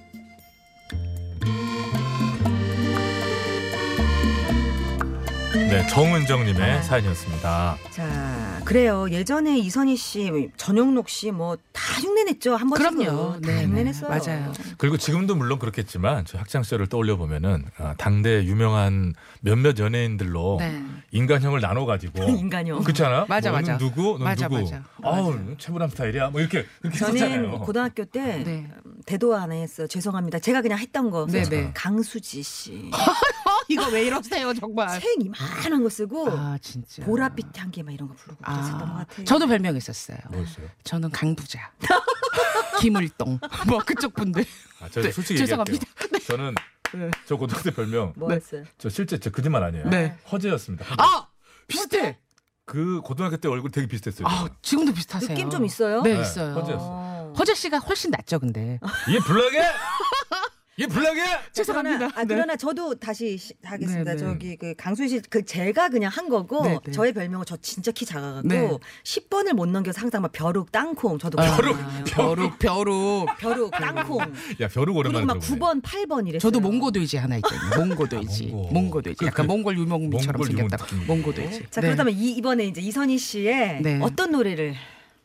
[5.53, 6.81] 네, 정은정님의 아.
[6.81, 7.77] 사연이었습니다.
[7.89, 9.07] 자, 그래요.
[9.11, 12.55] 예전에 이선희 씨, 전용록 씨 뭐 다 흉내냈죠.
[12.55, 12.97] 한 번씩은.
[12.97, 13.33] 그럼요.
[13.33, 13.63] 다 네, 네.
[13.65, 14.09] 흉내냈어요.
[14.09, 14.53] 맞아요.
[14.77, 20.81] 그리고 지금도 물론 그렇겠지만 저 학창 시절을 떠올려 보면은 아, 당대 유명한 몇몇 연예인들로 네.
[21.11, 22.81] 인간형을 나눠 가지고 인간형.
[22.81, 23.25] 그렇잖아.
[23.27, 23.73] 맞아, 뭐, 맞아.
[23.73, 24.01] 넌 누구?
[24.17, 24.63] 넌 맞아, 누구?
[24.63, 24.83] 맞아.
[25.03, 26.29] 아우 최불암 스타일이야.
[26.29, 27.59] 뭐 이렇게 이렇게 저는 했었잖아요.
[27.59, 28.67] 고등학교 때 네.
[28.85, 29.87] 음, 대도 안 했어요.
[29.87, 30.39] 죄송합니다.
[30.39, 31.27] 제가 그냥 했던 거.
[31.29, 31.71] 네, 네.
[31.75, 32.89] 강수지 씨.
[33.65, 34.99] 어, 이거 왜 이러세요 정말.
[34.99, 37.03] 책 이만한 거 쓰고 아 진짜.
[37.03, 39.25] 보랏빛 향기 막 이런 거 부르고 그랬었던 것 아, 같아요.
[39.25, 40.17] 저도 별명 있었어요.
[40.29, 40.67] 뭐였어요?
[40.83, 41.71] 저는 강부자.
[42.79, 43.39] 김을동.
[43.67, 44.45] 뭐 그쪽 분들.
[44.81, 45.85] 아, 저 네, 솔직히 죄송합니다.
[46.09, 46.19] 얘기할게요.
[46.37, 46.55] 저는
[46.93, 47.11] 네.
[47.25, 48.63] 저 고등학교 때 별명 뭐였어요?
[48.77, 49.89] 저 실제 저 거짓말 아니에요.
[49.89, 50.15] 네.
[50.31, 50.85] 허재였습니다.
[50.85, 50.95] 허재.
[51.01, 51.27] 아
[51.67, 52.19] 비슷해.
[52.65, 54.27] 그 고등학교 때 얼굴 되게 비슷했어요.
[54.27, 55.29] 아 지금도 비슷하세요.
[55.29, 56.01] 느낌 좀 있어요?
[56.01, 56.53] 네, 네, 있어요.
[56.55, 56.89] 허재였어요.
[56.89, 57.33] 어.
[57.37, 58.79] 허재 씨가 훨씬 낫죠, 근데.
[59.09, 59.61] 이게 블락에?
[60.77, 61.21] 이게 블락에?
[61.53, 61.97] 죄송합니다.
[61.99, 62.35] 그러나, 아, 네.
[62.35, 64.11] 그러나 저도 다시 시- 하겠습니다.
[64.11, 64.17] 네, 네.
[64.17, 66.91] 저기 그 강수희 씨, 그 제가 그냥 한 거고 네, 네.
[66.91, 68.69] 저의 별명은 저 진짜 키 작아갖고 네.
[69.03, 73.37] 10번을 못 넘겨서 항상 막 벼룩, 땅콩 저도 벼룩, 아, 벼룩, 벼룩.
[73.37, 74.19] 벼룩, 땅콩
[74.59, 75.81] 야 벼룩 오랜만에 막 들어보네.
[75.81, 76.39] 9번, 8번 이랬어요.
[76.51, 77.61] 저도 몽고돼지 하나 있거든요.
[77.85, 78.47] 몽고돼지.
[78.47, 78.73] 몽고.
[78.73, 79.17] 몽고돼지.
[79.19, 80.85] 그, 약간 그, 몽골 유목민처럼 생겼다.
[81.07, 81.67] 몽고돼지.
[81.71, 81.87] 자 네.
[81.87, 83.99] 그렇다면 이, 이번에 이제 이선희 씨의 네.
[84.01, 84.75] 어떤 노래를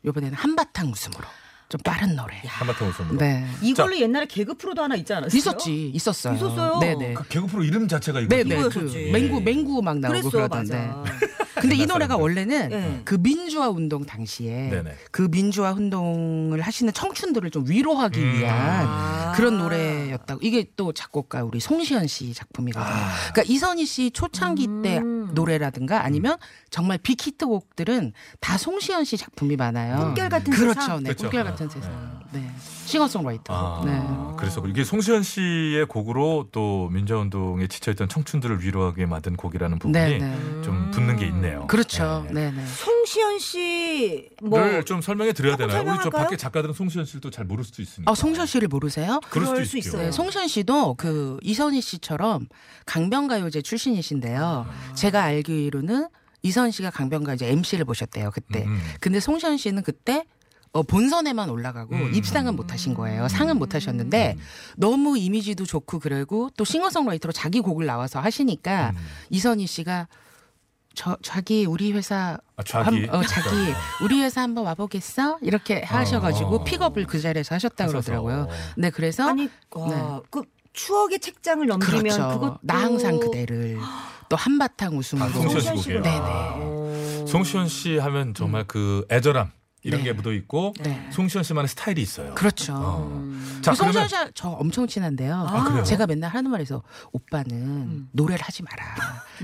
[0.05, 1.25] 이번에는 한바탕 웃음으로.
[1.71, 2.35] 좀 빠른 노래.
[2.45, 3.17] 한바탕 웃음으로.
[3.17, 3.47] 네.
[3.61, 5.37] 이걸로 옛날에 개그 프로도 하나 있지 않았어요?
[5.37, 6.35] 있었지, 있었어요.
[6.35, 6.79] 있었어요.
[6.79, 7.13] 네네.
[7.13, 8.35] 그 개그 프로 이름 자체가 이거.
[8.35, 8.69] 네네.
[8.69, 9.09] 그.
[9.13, 10.87] 맹구 맹구 막 나오고 그랬어, 그러던데.
[10.87, 11.03] 맞아.
[11.61, 13.01] 근데 이 노래가 원래는 네.
[13.05, 14.95] 그 민주화 운동 당시에 네네.
[15.11, 18.33] 그 민주화 운동을 하시는 청춘들을 좀 위로하기 음.
[18.39, 19.33] 위한 아.
[19.35, 20.39] 그런 노래였다고.
[20.43, 22.93] 이게 또 작곡가 우리 송시현 씨 작품이거든요.
[23.31, 25.29] 그러니까 이선희 씨 초창기 때 음.
[25.33, 26.37] 노래라든가 아니면
[26.69, 29.97] 정말 빅히트곡들은 다 송시현 씨 작품이 많아요.
[29.97, 30.81] 꿈결 같은 그렇죠.
[30.81, 30.97] 세상.
[30.97, 31.03] 네.
[31.09, 31.23] 그렇죠.
[31.23, 32.19] 꿈결 같은 세상.
[32.31, 32.49] 네.
[32.85, 33.53] 싱어송라이터.
[33.53, 34.37] 아, 네.
[34.37, 40.61] 그래서 이게 송시현 씨의 곡으로 또 민주화운동에 지쳐있던 청춘들을 위로하게 만든 곡이라는 부분이 네, 네.
[40.63, 41.67] 좀 붙는 게 있네요.
[41.67, 42.25] 그렇죠.
[42.31, 42.49] 네.
[42.49, 42.65] 네, 네.
[42.65, 44.59] 송시현 씨 뭐.
[44.59, 45.81] 를좀 설명해 드려야 되나요?
[45.89, 46.09] 우리 저?
[46.09, 48.11] 밖에 작가들은 송시현 씨를 또 잘 모를 수도 있으니까.
[48.11, 49.19] 아, 송시현 씨를 모르세요?
[49.29, 49.89] 그럴 그럴 수 있죠.
[49.89, 50.03] 있어요.
[50.05, 52.47] 네, 송시현 씨도 그 이선희 씨처럼
[52.85, 54.65] 강변가요제 출신이신데요.
[54.95, 56.07] 제가 알기로는
[56.43, 58.65] 이선 씨가 강변가요제 MC를 보셨대요 그때.
[58.65, 58.81] 음.
[58.99, 60.25] 근데 송시현 씨는 그때
[60.73, 62.15] 어, 본선에만 올라가고 음.
[62.15, 63.27] 입상은 못 하신 거예요.
[63.27, 64.37] 상은 못 하셨는데
[64.77, 68.97] 너무 이미지도 좋고 그러고 또 싱어송라이터로 자기 곡을 나와서 하시니까 음.
[69.29, 70.07] 이선희 씨가
[70.93, 73.05] 저 자기 우리 회사 아, 자기.
[73.05, 73.49] 한- 어, 자기
[74.03, 76.63] 우리 회사 한번 와보겠어 이렇게 하셔가지고 어.
[76.63, 77.91] 픽업을 그 자리에서 하셨다 고.
[77.91, 78.47] 그러더라고요.
[78.77, 80.43] 네 그래서 아니, 와, 그
[80.73, 82.27] 추억의 책장을 넘기면 그렇죠.
[82.29, 83.77] 그것도 나 항상 그대를
[84.29, 85.29] 또 한바탕 웃음으로.
[85.29, 85.83] 아, 송시현 씨.
[85.83, 86.01] 씨로.
[86.01, 86.17] 네네.
[86.19, 87.25] 어.
[87.27, 89.51] 송시현 씨 하면 정말 그 애절함
[89.83, 90.05] 이런 네.
[90.05, 91.07] 게 묻어 있고 네.
[91.11, 92.35] 송시현 씨만의 스타일이 있어요.
[92.35, 92.73] 그렇죠.
[92.75, 93.31] 어.
[93.61, 95.35] 자, 그 송시현 그러면 씨저 엄청 친한데요.
[95.35, 95.83] 아, 그래요?
[95.83, 98.85] 제가 맨날 하는 말에서 오빠는 노래를 하지 마라.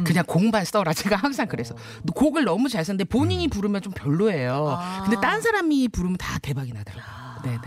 [0.03, 0.93] 그냥 곡만 써라.
[0.93, 1.75] 제가 항상 그래서
[2.13, 4.77] 곡을 너무 잘 쓰는데 본인이 부르면 좀 별로예요.
[4.79, 5.01] 아.
[5.03, 7.41] 근데 딴 사람이 부르면 다 대박이 나더라고요.
[7.43, 7.61] 네네.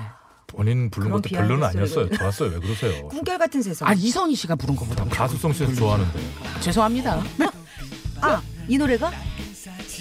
[0.46, 2.04] 본인 부른 그런 것도 별로는 behind 아니었어요.
[2.04, 2.18] story를.
[2.18, 2.50] 좋았어요.
[2.50, 3.08] 왜 그러세요?
[3.08, 3.88] 꿈결 같은 세상.
[3.88, 6.20] 아 이선희 씨가 부른 것보다 가수 송시현 좋아하는데.
[6.60, 7.22] 죄송합니다.
[8.20, 9.10] 아, 이 노래가?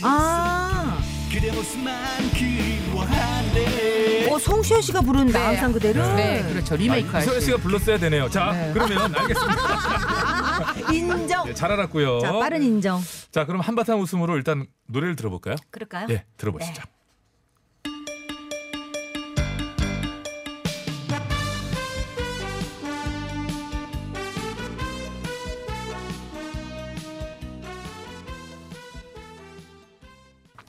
[0.04, 0.98] 아,
[1.40, 1.96] 그대 모습만
[2.32, 6.06] 그리워하네 어, 송시현 씨가 부른 나 항상 그대로.
[6.16, 6.76] 네, 그렇죠.
[6.76, 7.46] 리메이크 아, 이선희 하신.
[7.48, 8.30] 씨가 불렀어야 되네요.
[8.30, 8.72] 자, 네.
[8.74, 10.92] 그러면 알겠습니다.
[10.92, 11.46] 인정.
[11.46, 12.20] 네, 잘 알았고요.
[12.20, 13.02] 자, 빠른 인정.
[13.32, 15.56] 자, 그럼 한바탕 웃음으로 일단 노래를 들어볼까요?
[15.72, 16.08] 그럴까요?
[16.10, 16.82] 예, 들어보시죠.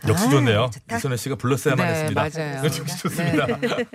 [0.09, 0.71] 역시 아, 좋네요.
[0.73, 0.97] 좋다.
[0.97, 2.29] 이선혜 씨가 불렀어야만 네, 했습니다.
[2.35, 2.65] 맞아요.
[2.65, 3.47] 역시 좋습니다.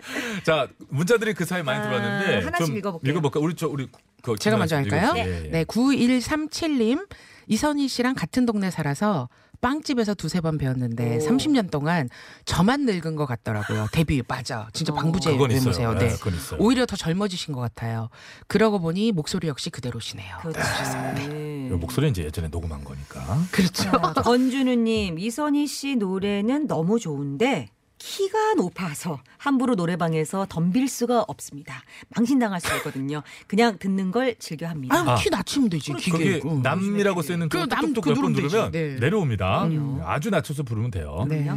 [0.44, 3.12] 자, 문자들이 그 사이 많이 아, 들어왔는데 하나씩 좀 읽어볼게요.
[3.12, 3.40] 읽어볼까?
[3.40, 3.88] 우리 저 우리
[4.22, 5.14] 그 제가 먼저 할까요?
[5.18, 5.50] 예, 예.
[5.50, 7.08] 네, 9137님.
[7.48, 9.30] 이선희 씨랑 같은 동네 살아서
[9.62, 12.10] 빵집에서 두세 번 배웠는데 30년 동안
[12.46, 13.88] 저만 늙은 것 같더라고요.
[13.92, 14.68] 데뷔 맞아.
[14.74, 15.38] 진짜 방부제.
[15.38, 15.94] 외모세요.
[15.94, 16.16] 네, 네.
[16.60, 18.10] 오히려 더 젊어지신 것 같아요.
[18.48, 20.38] 그러고 보니 목소리 역시 그대로시네요.
[20.42, 20.60] 그렇죠.
[21.16, 21.70] 네.
[21.72, 23.40] 이 목소리는 이제 예전에 녹음한 거니까.
[23.52, 23.92] 그렇죠.
[23.92, 31.82] 자, 권준우님, 이선희 씨 노래는 너무 좋은데 키가 높아서 함부로 노래방에서 덤빌 수가 없습니다.
[32.16, 33.24] 망신당할 수 있거든요.
[33.48, 34.96] 그냥 듣는 걸 즐겨 합니다.
[34.96, 35.92] 아, 키 낮추면 되지.
[35.94, 36.42] 거기 기계.
[36.46, 36.62] 응.
[36.62, 38.94] 남이라고 쓰는 그그 남, 뚝뚝 그 몇번 누르면 누르면 되지.
[38.96, 39.00] 네.
[39.00, 39.68] 내려옵니다.
[39.68, 40.04] 그럼요.
[40.04, 41.26] 아주 낮춰서 부르면 돼요.
[41.30, 41.48] 네.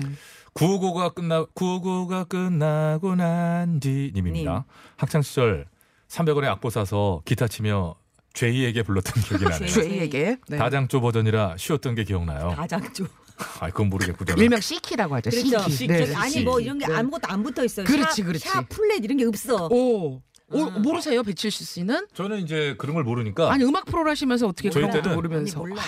[0.55, 4.53] 955가 끝나 955가 끝나고 난 뒤 님입니다.
[4.53, 4.63] 님.
[4.97, 5.67] 학창 시절
[6.09, 7.95] 300원에 악보 사서 기타 치며
[8.43, 9.69] 죄이에게 불렀던 기억이 나네요.
[9.69, 10.37] 죄에게.
[10.49, 10.57] 네.
[10.57, 12.55] 다장조 버전이라 쉬었던 게 기억나요.
[12.57, 13.07] 다장조.
[13.61, 14.43] 아, 그건 모르겠고 저는.
[14.43, 15.31] 일명 C키라고 하죠.
[15.31, 15.69] 그렇죠.
[15.71, 15.87] C키.
[15.89, 16.15] 네.
[16.15, 16.95] 아니 뭐 이런 게 네.
[16.95, 17.87] 아무것도 안 붙어 있어요.
[17.87, 18.49] 그렇지, 샵, 그렇지.
[18.49, 19.67] 샵, 플랫 이런 게 없어.
[19.71, 20.23] 오.
[20.51, 22.07] 오, 모르세요, 배칠수 씨는?
[22.15, 25.83] 저는 이제 그런 걸 모르니까 아니 음악 프로를 하시면서 어떻게 저희 때는 모르면서 아니, 몰라.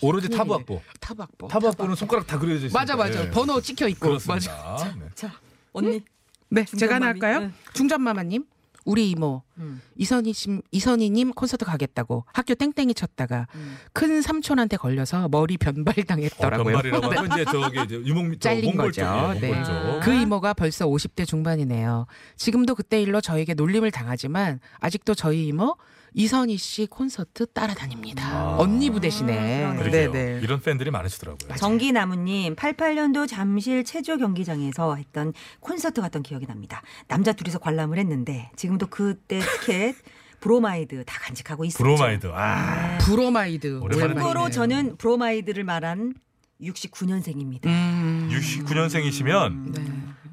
[0.00, 0.38] 오로지 큰일이네.
[0.38, 0.82] 타부 악보.
[1.00, 1.48] 타부 악보.
[1.48, 2.78] 타부 악보는 손가락 다 그려져 있어요.
[2.80, 3.30] 맞아 맞아.
[3.30, 4.12] 번호 찍혀 있고.
[4.26, 4.50] 맞아.
[4.50, 4.94] 그렇습니다.
[4.98, 5.10] 네.
[5.14, 5.32] 자,
[5.72, 6.00] 언니.
[6.48, 7.06] 네, 제가 하나.
[7.08, 7.40] 할까요?
[7.40, 7.50] 네.
[7.74, 8.44] 중전마마님.
[8.86, 9.82] 우리 이모 음.
[9.96, 13.76] 이선희 씨, 이선희님 콘서트 가겠다고 학교 땡땡이 쳤다가 음.
[13.92, 16.64] 큰 삼촌한테 걸려서 머리 변발 어, 당했더라고요.
[16.76, 19.02] 변발이라고 하면 이제 저기 이제 유목 저 잘린 거죠.
[19.02, 19.40] 쪽이에요.
[19.40, 19.64] 네.
[19.64, 20.00] 쪽.
[20.02, 22.06] 그 이모가 벌써 50대 중반이네요.
[22.36, 25.76] 지금도 그때 일로 저에게 놀림을 당하지만 아직도 저희 이모
[26.14, 28.24] 이선희 씨 콘서트 따라다닙니다.
[28.26, 28.56] 아.
[28.58, 29.74] 언니 부대시네.
[29.78, 30.12] 그러게요.
[30.12, 30.40] 네네.
[30.42, 31.56] 이런 팬들이 많으시더라고요.
[31.56, 36.82] 정기나무님 88년도 잠실 체조 경기장에서 했던 콘서트 갔던 기억이 납니다.
[37.08, 39.94] 남자 둘이서 관람을 했는데 지금도 그때 티켓
[40.40, 41.82] 브로마이드 다 간직하고 있어요.
[41.84, 42.30] 브로마이드.
[42.32, 42.98] 아.
[42.98, 43.80] 브로마이드.
[43.80, 44.50] 오랜만에 참고로.
[44.50, 46.14] 저는 브로마이드를 말한
[46.60, 47.66] 69년생입니다.
[47.66, 48.30] 음.
[48.32, 49.84] 69년생이시면 네.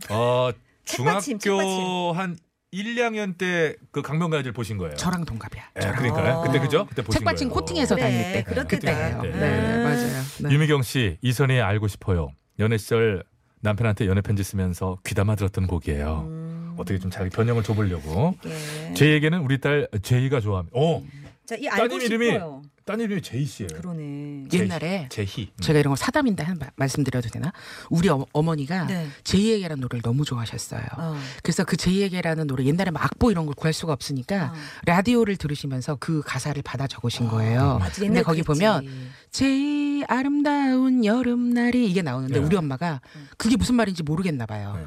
[0.09, 0.51] 어
[0.85, 2.37] 책받침, 중학교 한
[2.73, 4.95] 1, 2학년 때 그 강변가요제를 보신 거예요.
[4.95, 5.63] 저랑 동갑이야.
[5.77, 6.41] 예, 그러니까요.
[6.45, 6.85] 그때 그죠?
[6.87, 7.59] 그때 보신 책받침 거예요.
[7.59, 8.43] 코팅해서 그래, 다닐 때.
[8.43, 9.21] 그때예요.
[9.21, 9.21] 때다.
[9.21, 9.83] 네, 네, 음.
[9.83, 10.23] 맞아요.
[10.39, 10.49] 네.
[10.51, 12.29] 유미경 씨, 이선희 알고 싶어요.
[12.59, 13.23] 연애 시절
[13.61, 16.25] 남편한테 연애 편지 쓰면서 귀담아 들었던 곡이에요.
[16.27, 16.75] 음.
[16.77, 18.35] 어떻게 좀 자기 변형을 줘보려고.
[18.45, 18.93] 예.
[18.95, 20.77] 제이에게는 우리 딸 제이가 좋아합니다.
[20.77, 21.03] 오,
[21.45, 22.61] 자, 이 알고 따님 이름이 싶어요.
[22.85, 23.69] 딸 이름이 제이 씨예요.
[23.77, 24.45] 그러네.
[24.51, 25.43] 옛날에 제희.
[25.55, 25.61] 음.
[25.61, 27.53] 제가 이런 거 사담인데 한 마- 말씀드려도 되나?
[27.89, 29.07] 우리 어, 머니가 네.
[29.23, 30.81] J에게라는 노래를 너무 좋아하셨어요.
[30.97, 31.17] 어.
[31.41, 34.53] 그래서 그 J에게라는 노래 옛날에 막 악보 이런 걸 구할 수가 없으니까 어.
[34.85, 37.77] 라디오를 들으시면서 그 가사를 받아 적으신 거예요.
[37.79, 38.59] 맞아, 근데 거기 그랬지.
[38.61, 38.85] 보면
[39.31, 42.45] J 아름다운 여름날이 이게 나오는데 네.
[42.45, 42.99] 우리 엄마가
[43.37, 44.73] 그게 무슨 말인지 모르겠나 봐요.
[44.77, 44.85] 네.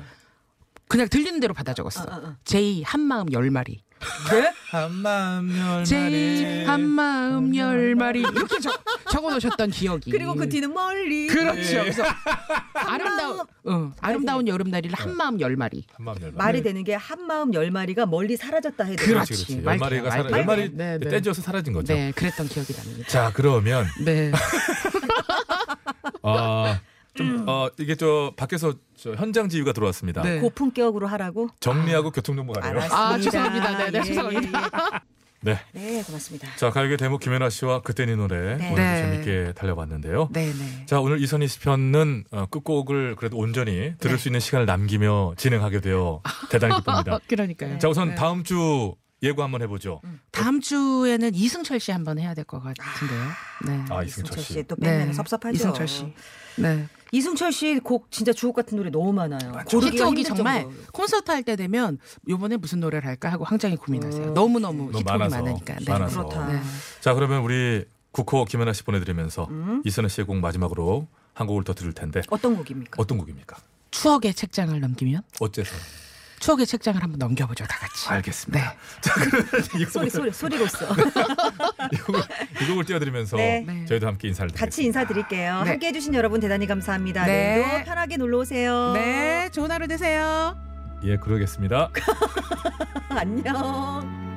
[0.88, 2.02] 그냥 들리는 대로 받아 적었어.
[2.02, 2.36] 어, 어, 어.
[2.44, 3.80] 제이 한 마음 열 마리.
[4.70, 10.10] 한마음 열 제이 한마음 열 마리 이렇게 적, 적어 놓으셨던 기억이.
[10.10, 11.26] 그리고 그 뒤는 멀리.
[11.28, 11.80] 그렇죠.
[11.80, 12.02] 그래서
[12.74, 15.84] 아름다운 어, 아름다운 여름날이를 한마음 열 마리.
[15.94, 19.32] 한마음 열 말이 되는 게 한마음 열 마리가 멀리 사라졌다 해도 그렇지.
[19.32, 20.70] 그렇지, 열 마리가 사라, 말 열 마리.
[20.74, 21.08] 네, 네.
[21.08, 21.94] 떼져서 사라진 거죠.
[21.94, 23.08] 네, 그랬던 기억이 납니다.
[23.08, 24.30] 자 그러면 네.
[26.22, 26.80] 아,
[27.16, 30.22] 좀 어, 이게 저 밖에서 저 현장 지휘가 들어왔습니다.
[30.22, 30.38] 네.
[30.40, 31.48] 고품격으로 하라고.
[31.60, 32.70] 정리하고 교통정보가 돼요.
[32.72, 33.08] 알았습니다.
[33.08, 33.78] 아, 죄송합니다.
[33.78, 34.70] 네, 네, 예, 죄송합니다.
[35.42, 35.60] 네.
[35.76, 35.90] 예, 예.
[35.98, 36.48] 네, 고맙습니다.
[36.56, 38.70] 자 가요계 대목 김연아 씨와 그땐 이 노래 네.
[38.72, 39.02] 오늘 네.
[39.24, 40.28] 재밌게 달려봤는데요.
[40.32, 40.86] 네, 네.
[40.86, 44.22] 자 오늘 이선희 씨 편은 어, 끝곡을 그래도 온전히 들을 네.
[44.22, 47.18] 수 있는 시간을 남기며 진행하게 되어 대단히 기쁩니다.
[47.28, 47.78] 그러니까요.
[47.78, 48.14] 자 우선 네.
[48.16, 50.00] 다음 주 예고 한번 해보죠.
[50.30, 53.20] 다음 주에는 이승철 씨 한번 해야 될 것 같은데요.
[53.66, 53.84] 네.
[53.90, 54.52] 아 이승철 이승철 씨.
[54.54, 55.12] 씨또 빼면 네.
[55.12, 55.54] 섭섭하죠.
[55.54, 56.12] 이승철 씨.
[56.56, 56.86] 네.
[57.12, 59.52] 이승철 씨 곡 진짜 주옥 같은 노래 너무 많아요.
[59.68, 60.82] 힘들 정말 정도로.
[60.92, 61.98] 콘서트 할 때 되면
[62.28, 64.28] 요번에 무슨 노래를 할까 하고 굉장히 고민하세요.
[64.28, 64.34] 음.
[64.34, 65.74] 너무 너무 히트곡이 많아서, 많으니까.
[65.76, 65.84] 네.
[65.92, 66.26] 많아서.
[66.26, 66.52] 그렇다.
[66.52, 66.60] 네.
[67.00, 69.82] 자 그러면 우리 국호 김연아 씨 보내드리면서 음.
[69.84, 72.96] 이선희 씨의 곡 마지막으로 한 곡을 더 들을 텐데 어떤 곡입니까?
[72.96, 73.56] 어떤 곡입니까?
[73.90, 75.74] 추억의 책장을 넘기면 어째서?
[76.46, 78.08] 추억의 책장을 한번 넘겨보죠, 다 같이.
[78.08, 78.74] 알겠습니다.
[79.74, 79.82] 네.
[79.82, 80.86] 이 소리 소리 소리로써
[81.92, 82.22] 이 곡을,
[82.62, 83.64] 이 곡을 띄워드리면서 네.
[83.66, 83.84] 네.
[83.86, 84.64] 저희도 함께 인사를 드리겠습니다.
[84.64, 85.62] 같이 인사드릴게요.
[85.64, 85.70] 네.
[85.70, 87.26] 함께 해주신 여러분 대단히 감사합니다.
[87.26, 87.66] 네.
[87.66, 88.92] 내일도 편하게 놀러 오세요.
[88.94, 90.56] 네, 좋은 하루 되세요.
[91.02, 91.90] 예, 그러겠습니다.
[93.10, 94.35] 안녕.